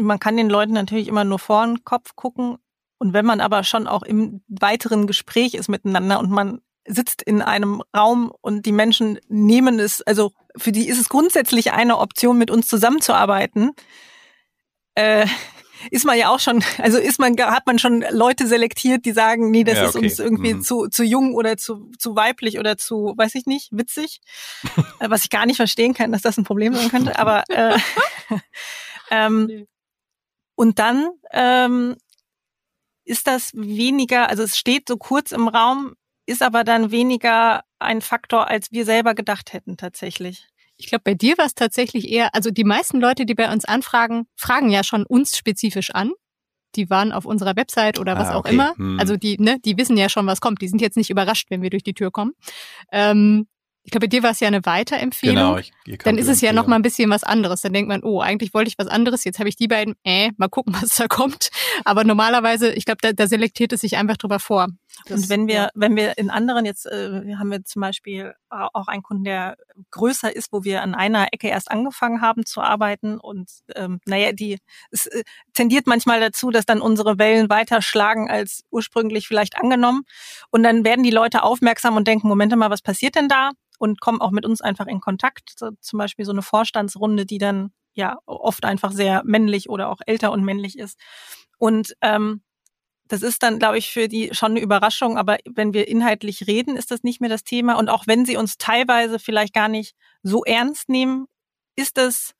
[0.00, 2.58] man kann den Leuten natürlich immer nur vor den Kopf gucken.
[2.98, 7.42] Und wenn man aber schon auch im weiteren Gespräch ist miteinander und man sitzt in
[7.42, 12.38] einem Raum und die Menschen nehmen es, also für die ist es grundsätzlich eine Option,
[12.38, 13.72] mit uns zusammenzuarbeiten,
[14.94, 15.26] äh,
[15.90, 19.50] ist man ja auch schon, also ist man, hat man schon Leute selektiert, die sagen,
[19.50, 20.06] nee, das ja, okay.
[20.06, 20.62] ist uns irgendwie mhm.
[20.62, 24.20] zu, zu jung oder zu, zu weiblich oder zu, weiß ich nicht, witzig.
[25.00, 27.18] Äh, was ich gar nicht verstehen kann, dass das ein Problem sein könnte.
[27.18, 27.78] Aber äh,
[29.10, 29.66] ähm,
[30.56, 31.96] und dann ähm,
[33.04, 35.94] ist das weniger, also es steht so kurz im Raum,
[36.26, 40.48] ist aber dann weniger ein Faktor, als wir selber gedacht hätten tatsächlich.
[40.78, 43.64] Ich glaube, bei dir war es tatsächlich eher, also die meisten Leute, die bei uns
[43.64, 46.12] anfragen, fragen ja schon uns spezifisch an.
[46.76, 48.48] Die waren auf unserer Website oder was ah, okay.
[48.48, 48.74] auch immer.
[48.76, 49.00] Hm.
[49.00, 50.62] Also die, ne, die wissen ja schon, was kommt.
[50.62, 52.32] Die sind jetzt nicht überrascht, wenn wir durch die Tür kommen.
[52.92, 53.46] Ähm,
[53.88, 55.34] ich glaube, bei dir war es ja eine Weiterempfehlung.
[55.34, 55.72] Genau, ich,
[56.04, 57.62] dann ist es ja noch mal ein bisschen was anderes.
[57.62, 59.24] Dann denkt man, oh, eigentlich wollte ich was anderes.
[59.24, 61.48] Jetzt habe ich die beiden, äh, mal gucken, was da kommt.
[61.86, 64.68] Aber normalerweise, ich glaube, da, da selektiert es sich einfach drüber vor.
[65.06, 65.68] Das, und wenn wir, ja.
[65.74, 69.56] wenn wir in anderen jetzt, äh, haben wir zum Beispiel auch einen Kunden, der
[69.90, 74.32] größer ist, wo wir an einer Ecke erst angefangen haben zu arbeiten und ähm, naja,
[74.32, 74.58] die
[74.90, 75.22] es äh,
[75.52, 80.02] tendiert manchmal dazu, dass dann unsere Wellen weiter schlagen als ursprünglich vielleicht angenommen.
[80.50, 83.50] Und dann werden die Leute aufmerksam und denken, Moment mal, was passiert denn da?
[83.78, 85.52] Und kommen auch mit uns einfach in Kontakt.
[85.56, 90.00] So, zum Beispiel so eine Vorstandsrunde, die dann ja oft einfach sehr männlich oder auch
[90.06, 90.98] älter und männlich ist.
[91.58, 92.42] Und ähm,
[93.08, 95.18] das ist dann, glaube ich, für die schon eine Überraschung.
[95.18, 97.74] Aber wenn wir inhaltlich reden, ist das nicht mehr das Thema.
[97.78, 101.26] Und auch wenn sie uns teilweise vielleicht gar nicht so ernst nehmen,
[101.76, 102.34] ist das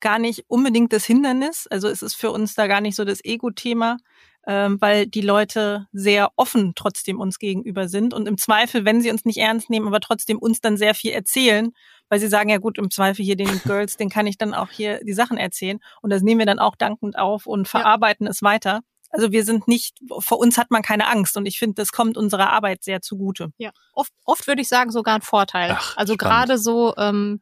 [0.00, 1.66] gar nicht unbedingt das Hindernis.
[1.66, 3.98] Also es ist für uns da gar nicht so das Ego-Thema,
[4.46, 9.10] ähm, weil die Leute sehr offen trotzdem uns gegenüber sind und im Zweifel, wenn sie
[9.10, 11.72] uns nicht ernst nehmen, aber trotzdem uns dann sehr viel erzählen,
[12.08, 14.70] weil sie sagen, ja gut, im Zweifel hier den Girls, den kann ich dann auch
[14.70, 18.30] hier die Sachen erzählen und das nehmen wir dann auch dankend auf und verarbeiten ja.
[18.30, 18.80] es weiter.
[19.10, 22.16] Also wir sind nicht, vor uns hat man keine Angst und ich finde, das kommt
[22.16, 23.52] unserer Arbeit sehr zugute.
[23.58, 25.76] Ja, oft, oft würde ich sagen sogar ein Vorteil.
[25.76, 27.40] Ach, also gerade so, ähm,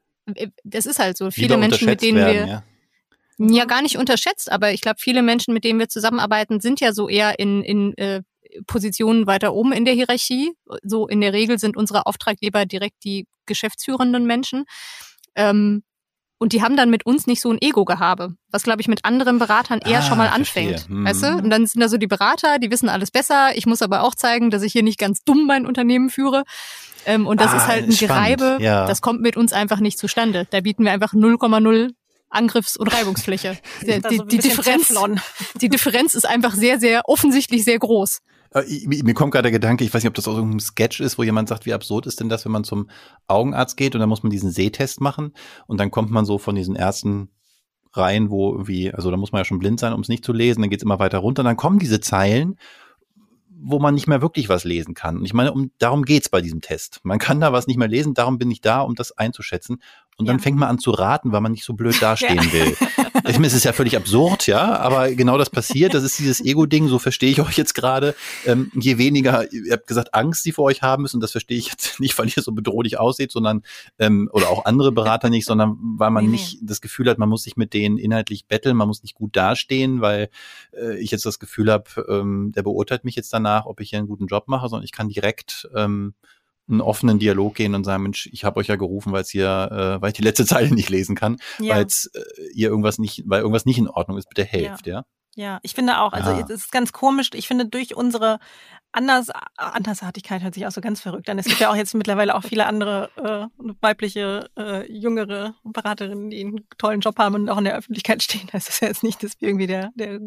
[0.64, 3.54] das ist halt so, viele Menschen, mit denen werden, wir ja.
[3.54, 3.64] ja.
[3.66, 7.08] gar nicht unterschätzt, aber ich glaube, viele Menschen, mit denen wir zusammenarbeiten, sind ja so
[7.08, 8.22] eher in, in äh,
[8.66, 10.52] Positionen weiter oben in der Hierarchie.
[10.82, 14.64] So in der Regel sind unsere Auftraggeber direkt die geschäftsführenden Menschen.
[15.34, 15.82] Ähm,
[16.38, 19.38] und die haben dann mit uns nicht so ein Ego-Gehabe, was, glaube ich, mit anderen
[19.38, 20.88] Beratern eher ah, schon mal anfängt.
[20.88, 21.04] Hm.
[21.04, 21.36] Weißt du?
[21.36, 23.56] Und dann sind da so die Berater, die wissen alles besser.
[23.56, 26.44] Ich muss aber auch zeigen, dass ich hier nicht ganz dumm mein Unternehmen führe.
[27.06, 28.38] Ähm, und das ah, ist halt ein spannend.
[28.38, 28.86] Gereibe, ja.
[28.86, 30.46] das kommt mit uns einfach nicht zustande.
[30.50, 31.90] Da bieten wir einfach 0,0
[32.30, 33.56] Angriffs- und Reibungsfläche.
[33.82, 34.94] Die, die, die Differenz,
[35.60, 38.20] die Differenz ist einfach sehr, sehr offensichtlich sehr groß.
[38.52, 41.18] Äh, mir kommt gerade der Gedanke, ich weiß nicht, ob das aus irgendeinem Sketch ist,
[41.18, 42.90] wo jemand sagt, wie absurd ist denn das, wenn man zum
[43.26, 45.32] Augenarzt geht und dann muss man diesen Sehtest machen
[45.66, 47.30] und dann kommt man so von diesen ersten
[47.92, 50.32] Reihen, wo irgendwie, also da muss man ja schon blind sein, um es nicht zu
[50.32, 52.56] lesen, dann geht's immer weiter runter, dann kommen diese Zeilen
[53.60, 55.18] wo man nicht mehr wirklich was lesen kann.
[55.18, 57.00] Und ich meine, um, darum geht's bei diesem Test.
[57.02, 59.82] Man kann da was nicht mehr lesen, darum bin ich da, um das einzuschätzen.
[60.18, 60.42] Und dann ja.
[60.42, 62.52] fängt man an zu raten, weil man nicht so blöd dastehen ja.
[62.52, 62.76] will.
[63.28, 65.94] Ich meine, es ist ja völlig absurd, ja, aber genau das passiert.
[65.94, 68.14] Das ist dieses Ego-Ding, so verstehe ich euch jetzt gerade.
[68.44, 71.68] Ähm, je weniger, ihr habt gesagt, Angst, die vor euch haben müssen, das verstehe ich
[71.68, 73.62] jetzt nicht, weil ihr so bedrohlich aussieht, sondern,
[73.98, 77.28] ähm, oder auch andere Berater nicht, sondern weil man nee, nicht das Gefühl hat, man
[77.28, 80.30] muss sich mit denen inhaltlich betteln, man muss nicht gut dastehen, weil
[80.72, 83.98] äh, ich jetzt das Gefühl habe, ähm, der beurteilt mich jetzt danach, ob ich hier
[83.98, 86.14] einen guten Job mache, sondern ich kann direkt ähm,
[86.68, 89.68] einen offenen Dialog gehen und sagen, Mensch, ich habe euch ja gerufen, weil es hier,
[89.70, 91.76] äh, weil ich die letzte Zeile nicht lesen kann, ja.
[91.76, 92.20] weil äh,
[92.54, 94.94] ihr irgendwas nicht, weil irgendwas nicht in Ordnung ist, bitte helft, ja.
[94.94, 95.04] ja?
[95.38, 97.30] Ja, ich finde auch, also es ist ganz komisch.
[97.32, 98.40] Ich finde durch unsere
[98.90, 101.38] Anders, Andersartigkeit hört sich auch so ganz verrückt an.
[101.38, 106.40] Es gibt ja auch jetzt mittlerweile auch viele andere äh, weibliche, äh, jüngere Beraterinnen, die
[106.40, 108.48] einen tollen Job haben und auch in der Öffentlichkeit stehen.
[108.50, 110.20] Das ist ja jetzt nicht, dass wir irgendwie der, der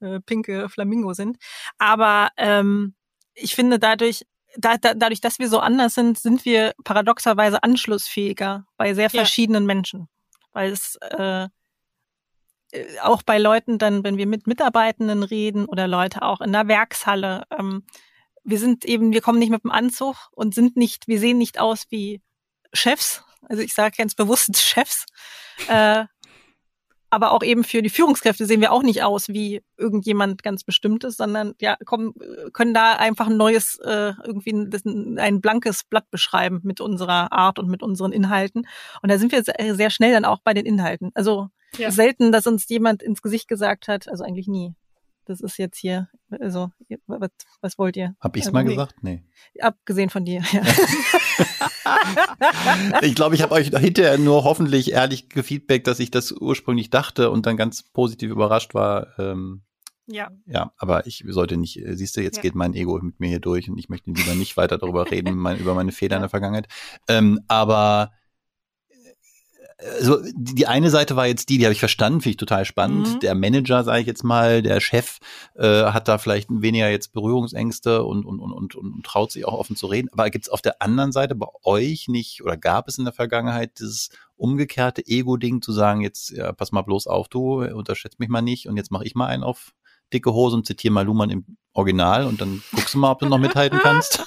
[0.00, 1.36] äh, pinke Flamingo sind.
[1.76, 2.94] Aber ähm,
[3.34, 4.24] ich finde dadurch,
[4.58, 9.62] da, da, dadurch, dass wir so anders sind, sind wir paradoxerweise anschlussfähiger bei sehr verschiedenen
[9.64, 9.66] ja.
[9.68, 10.08] Menschen.
[10.52, 11.48] Weil es äh,
[13.02, 17.44] auch bei Leuten dann, wenn wir mit Mitarbeitenden reden oder Leute auch in der Werkshalle,
[17.56, 17.84] ähm,
[18.42, 21.60] wir sind eben, wir kommen nicht mit dem Anzug und sind nicht, wir sehen nicht
[21.60, 22.20] aus wie
[22.72, 23.22] Chefs.
[23.48, 25.06] Also ich sage ganz bewusst Chefs,
[25.68, 26.06] äh,
[27.10, 31.16] aber auch eben für die Führungskräfte sehen wir auch nicht aus wie irgendjemand ganz Bestimmtes,
[31.16, 32.14] sondern ja, kommen,
[32.52, 37.58] können da einfach ein neues, äh, irgendwie ein, ein blankes Blatt beschreiben mit unserer Art
[37.58, 38.66] und mit unseren Inhalten.
[39.02, 41.10] Und da sind wir sehr schnell dann auch bei den Inhalten.
[41.14, 41.90] Also ja.
[41.90, 44.74] selten, dass uns jemand ins Gesicht gesagt hat, also eigentlich nie.
[45.28, 46.70] Das ist jetzt hier, also,
[47.06, 47.28] was,
[47.60, 48.16] was wollt ihr?
[48.18, 48.70] Hab ich's also, mal nee.
[48.70, 48.94] gesagt?
[49.02, 49.22] Nee.
[49.60, 50.62] Abgesehen von dir, ja.
[53.02, 57.30] ich glaube, ich habe euch hinterher nur hoffentlich ehrlich gefeedbackt, dass ich das ursprünglich dachte
[57.30, 59.18] und dann ganz positiv überrascht war.
[59.18, 59.64] Ähm,
[60.06, 60.30] ja.
[60.46, 62.42] Ja, aber ich sollte nicht, äh, siehst du, jetzt ja.
[62.42, 65.36] geht mein Ego mit mir hier durch und ich möchte lieber nicht weiter darüber reden,
[65.36, 66.68] mein, über meine Fehler in der Vergangenheit.
[67.06, 68.12] Ähm, aber
[69.78, 73.14] also die eine Seite war jetzt die, die habe ich verstanden, finde ich total spannend.
[73.14, 73.20] Mhm.
[73.20, 75.18] Der Manager, sage ich jetzt mal, der Chef
[75.54, 79.52] äh, hat da vielleicht weniger jetzt Berührungsängste und, und, und, und, und traut sich auch
[79.52, 80.08] offen zu reden.
[80.12, 83.14] Aber gibt es auf der anderen Seite bei euch nicht oder gab es in der
[83.14, 88.28] Vergangenheit dieses umgekehrte Ego-Ding zu sagen, jetzt ja, pass mal bloß auf, du unterschätzt mich
[88.28, 89.74] mal nicht und jetzt mache ich mal einen auf
[90.12, 93.26] dicke Hose und zitiere mal Luhmann im Original und dann guckst du mal, ob du
[93.26, 94.24] noch mithalten kannst.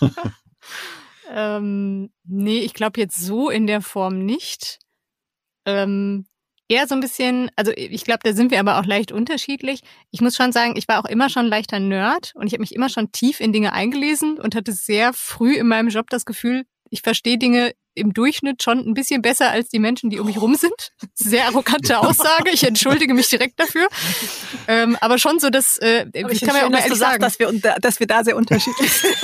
[1.34, 4.80] ähm, nee, ich glaube jetzt so in der Form nicht
[5.66, 6.26] ähm,
[6.72, 9.82] eher so ein bisschen, also ich glaube, da sind wir aber auch leicht unterschiedlich.
[10.12, 12.74] Ich muss schon sagen, ich war auch immer schon leichter Nerd und ich habe mich
[12.74, 16.64] immer schon tief in Dinge eingelesen und hatte sehr früh in meinem Job das Gefühl,
[16.90, 20.40] ich verstehe Dinge im Durchschnitt schon ein bisschen besser als die Menschen, die um mich
[20.42, 20.94] rum sind.
[21.14, 22.52] Sehr arrogante Aussage.
[22.52, 23.88] Ich entschuldige mich direkt dafür.
[24.68, 27.52] Ähm, aber schon so, dass äh, das kann ja auch mal ehrlich sagen, dass wir,
[27.52, 29.18] dass wir da sehr unterschiedlich sind.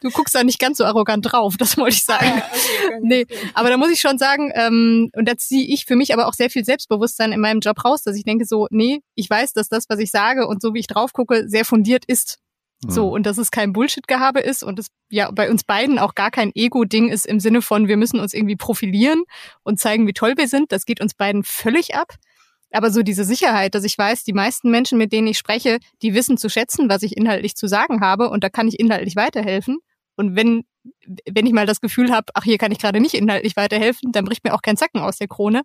[0.00, 2.26] Du guckst da nicht ganz so arrogant drauf, das wollte ich sagen.
[2.26, 5.96] Ah, okay, nee, aber da muss ich schon sagen, ähm, und da ziehe ich für
[5.96, 9.00] mich aber auch sehr viel Selbstbewusstsein in meinem Job raus, dass ich denke so, nee,
[9.14, 12.04] ich weiß, dass das, was ich sage und so wie ich drauf gucke, sehr fundiert
[12.06, 12.38] ist.
[12.86, 13.12] So, mhm.
[13.12, 16.50] und dass es kein Bullshit-Gehabe ist und es ja bei uns beiden auch gar kein
[16.54, 19.22] Ego-Ding ist im Sinne von, wir müssen uns irgendwie profilieren
[19.62, 20.70] und zeigen, wie toll wir sind.
[20.70, 22.14] Das geht uns beiden völlig ab.
[22.74, 26.14] Aber so diese Sicherheit, dass ich weiß, die meisten Menschen, mit denen ich spreche, die
[26.14, 29.78] wissen zu schätzen, was ich inhaltlich zu sagen habe und da kann ich inhaltlich weiterhelfen.
[30.16, 30.64] Und wenn,
[31.30, 34.24] wenn ich mal das Gefühl habe, ach, hier kann ich gerade nicht inhaltlich weiterhelfen, dann
[34.24, 35.62] bricht mir auch kein Zacken aus der Krone.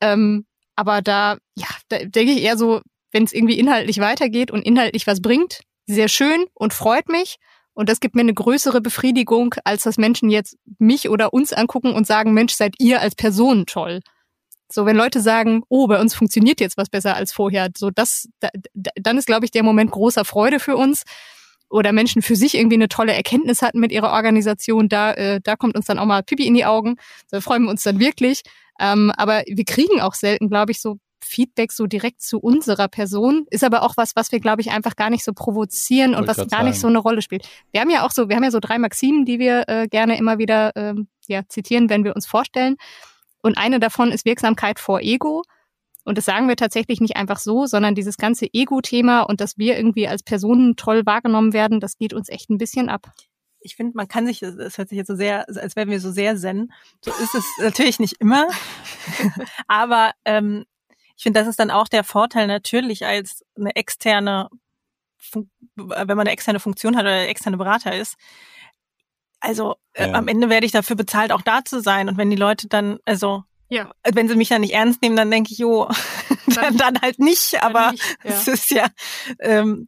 [0.00, 4.62] Ähm, aber da, ja, da denke ich eher so, wenn es irgendwie inhaltlich weitergeht und
[4.62, 7.36] inhaltlich was bringt, sehr schön und freut mich.
[7.72, 11.92] Und das gibt mir eine größere Befriedigung, als dass Menschen jetzt mich oder uns angucken
[11.92, 14.00] und sagen, Mensch, seid ihr als Person toll.
[14.70, 18.28] So, wenn Leute sagen, oh, bei uns funktioniert jetzt was besser als vorher, so das,
[18.40, 21.04] da, dann ist, glaube ich, der Moment großer Freude für uns.
[21.70, 25.54] Oder Menschen für sich irgendwie eine tolle Erkenntnis hatten mit ihrer Organisation, da, äh, da
[25.54, 26.96] kommt uns dann auch mal Pipi in die Augen.
[27.30, 28.40] Da freuen wir uns dann wirklich.
[28.80, 33.46] Ähm, aber wir kriegen auch selten, glaube ich, so Feedback so direkt zu unserer Person.
[33.50, 36.36] Ist aber auch was, was wir, glaube ich, einfach gar nicht so provozieren und was
[36.36, 36.68] gar sagen.
[36.68, 37.46] nicht so eine Rolle spielt.
[37.70, 40.16] Wir haben ja auch so, wir haben ja so drei Maximen, die wir äh, gerne
[40.16, 42.76] immer wieder ähm, ja, zitieren, wenn wir uns vorstellen.
[43.42, 45.42] Und eine davon ist Wirksamkeit vor Ego.
[46.04, 49.76] Und das sagen wir tatsächlich nicht einfach so, sondern dieses ganze Ego-Thema und dass wir
[49.76, 53.12] irgendwie als Personen toll wahrgenommen werden, das geht uns echt ein bisschen ab.
[53.60, 56.10] Ich finde, man kann sich, es hört sich jetzt so sehr, als wären wir so
[56.10, 56.72] sehr zen.
[57.04, 58.46] So ist es natürlich nicht immer.
[59.66, 60.64] Aber ähm,
[61.16, 64.48] ich finde, das ist dann auch der Vorteil natürlich als eine externe,
[65.74, 68.16] wenn man eine externe Funktion hat oder externe Berater ist,
[69.40, 72.08] also äh, am Ende werde ich dafür bezahlt, auch da zu sein.
[72.08, 73.90] Und wenn die Leute dann, also ja.
[74.04, 75.88] wenn sie mich dann nicht ernst nehmen, dann denke ich, jo,
[76.54, 77.62] dann, dann halt nicht.
[77.62, 78.30] Aber nicht, ja.
[78.30, 78.86] es ist ja,
[79.40, 79.86] ähm,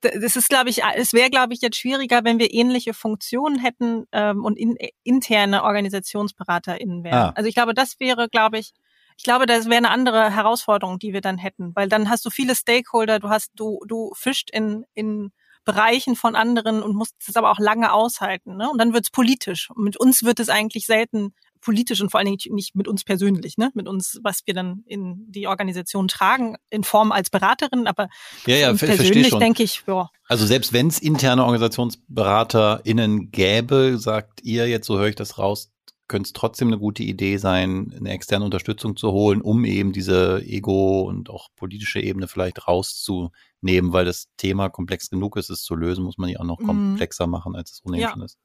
[0.00, 4.06] das ist, glaube ich, es wäre, glaube ich, jetzt schwieriger, wenn wir ähnliche Funktionen hätten
[4.12, 7.14] ähm, und in, interne OrganisationsberaterInnen wären.
[7.14, 7.32] Ah.
[7.34, 8.72] Also ich glaube, das wäre, glaube ich,
[9.16, 12.30] ich glaube, das wäre eine andere Herausforderung, die wir dann hätten, weil dann hast du
[12.30, 15.30] viele Stakeholder, du hast, du, du fischt in, in
[15.64, 18.56] Bereichen von anderen und musst es aber auch lange aushalten.
[18.56, 18.70] Ne?
[18.70, 19.70] Und dann wird es politisch.
[19.70, 23.04] Und mit uns wird es eigentlich selten politisch und vor allen Dingen nicht mit uns
[23.04, 23.70] persönlich, ne?
[23.74, 28.08] mit uns, was wir dann in die Organisation tragen, in Form als Beraterin, aber
[28.46, 30.10] ja, ja, persönlich denke ich, ja.
[30.26, 35.70] Also selbst wenn es interne OrganisationsberaterInnen gäbe, sagt ihr jetzt, so höre ich das raus,
[36.12, 40.42] könnte es trotzdem eine gute Idee sein, eine externe Unterstützung zu holen, um eben diese
[40.44, 45.74] Ego- und auch politische Ebene vielleicht rauszunehmen, weil das Thema komplex genug ist, es zu
[45.74, 46.66] lösen, muss man ja auch noch mhm.
[46.66, 48.10] komplexer machen, als es ohnehin ja.
[48.10, 48.38] schon ist.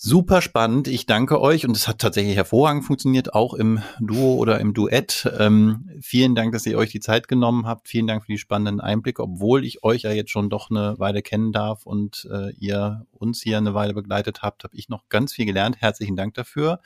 [0.00, 0.86] Super spannend.
[0.86, 5.28] Ich danke euch und es hat tatsächlich hervorragend funktioniert, auch im Duo oder im Duett.
[5.36, 7.88] Ähm, vielen Dank, dass ihr euch die Zeit genommen habt.
[7.88, 11.20] Vielen Dank für die spannenden Einblicke, obwohl ich euch ja jetzt schon doch eine Weile
[11.20, 15.32] kennen darf und äh, ihr uns hier eine Weile begleitet habt, habe ich noch ganz
[15.32, 15.80] viel gelernt.
[15.80, 16.78] Herzlichen Dank dafür.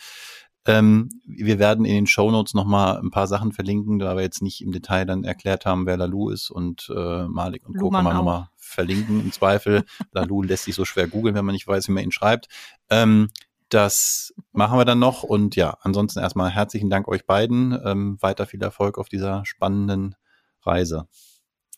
[0.64, 4.40] Ähm, wir werden in den Show Notes nochmal ein paar Sachen verlinken, da wir jetzt
[4.40, 7.90] nicht im Detail dann erklärt haben, wer Lalu ist und äh, Malik und Co.
[7.90, 9.84] kann man nochmal verlinken im Zweifel.
[10.12, 12.48] Lalu lässt sich so schwer googeln, wenn man nicht weiß, wie man ihn schreibt.
[12.90, 13.28] Ähm,
[13.68, 17.78] das machen wir dann noch und ja, ansonsten erstmal herzlichen Dank euch beiden.
[17.84, 20.14] Ähm, weiter viel Erfolg auf dieser spannenden
[20.62, 21.06] Reise.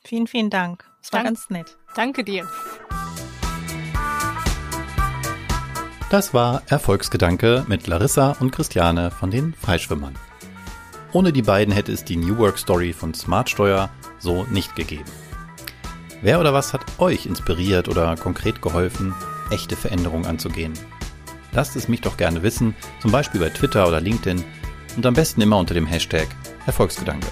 [0.04, 0.90] Vielen, vielen Dank.
[1.00, 1.78] Es war Dank, ganz nett.
[1.94, 2.48] Danke dir.
[6.10, 10.14] Das war Erfolgsgedanke mit Larissa und Christiane von den Freischwimmern.
[11.12, 13.88] Ohne die beiden hätte es die New Work Story von Smartsteuer
[14.18, 15.10] so nicht gegeben.
[16.24, 19.14] Wer oder was hat euch inspiriert oder konkret geholfen,
[19.50, 20.72] echte Veränderungen anzugehen?
[21.52, 24.42] Lasst es mich doch gerne wissen, zum Beispiel bei Twitter oder LinkedIn
[24.96, 26.28] und am besten immer unter dem Hashtag
[26.64, 27.26] Erfolgsgedanke.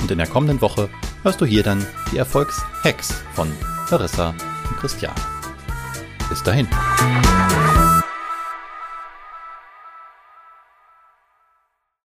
[0.00, 0.88] Und in der kommenden Woche
[1.24, 3.50] hörst du hier dann die Erfolgshacks von
[3.90, 4.32] Larissa
[4.68, 5.20] und Christiane.
[6.28, 6.68] Bis dahin.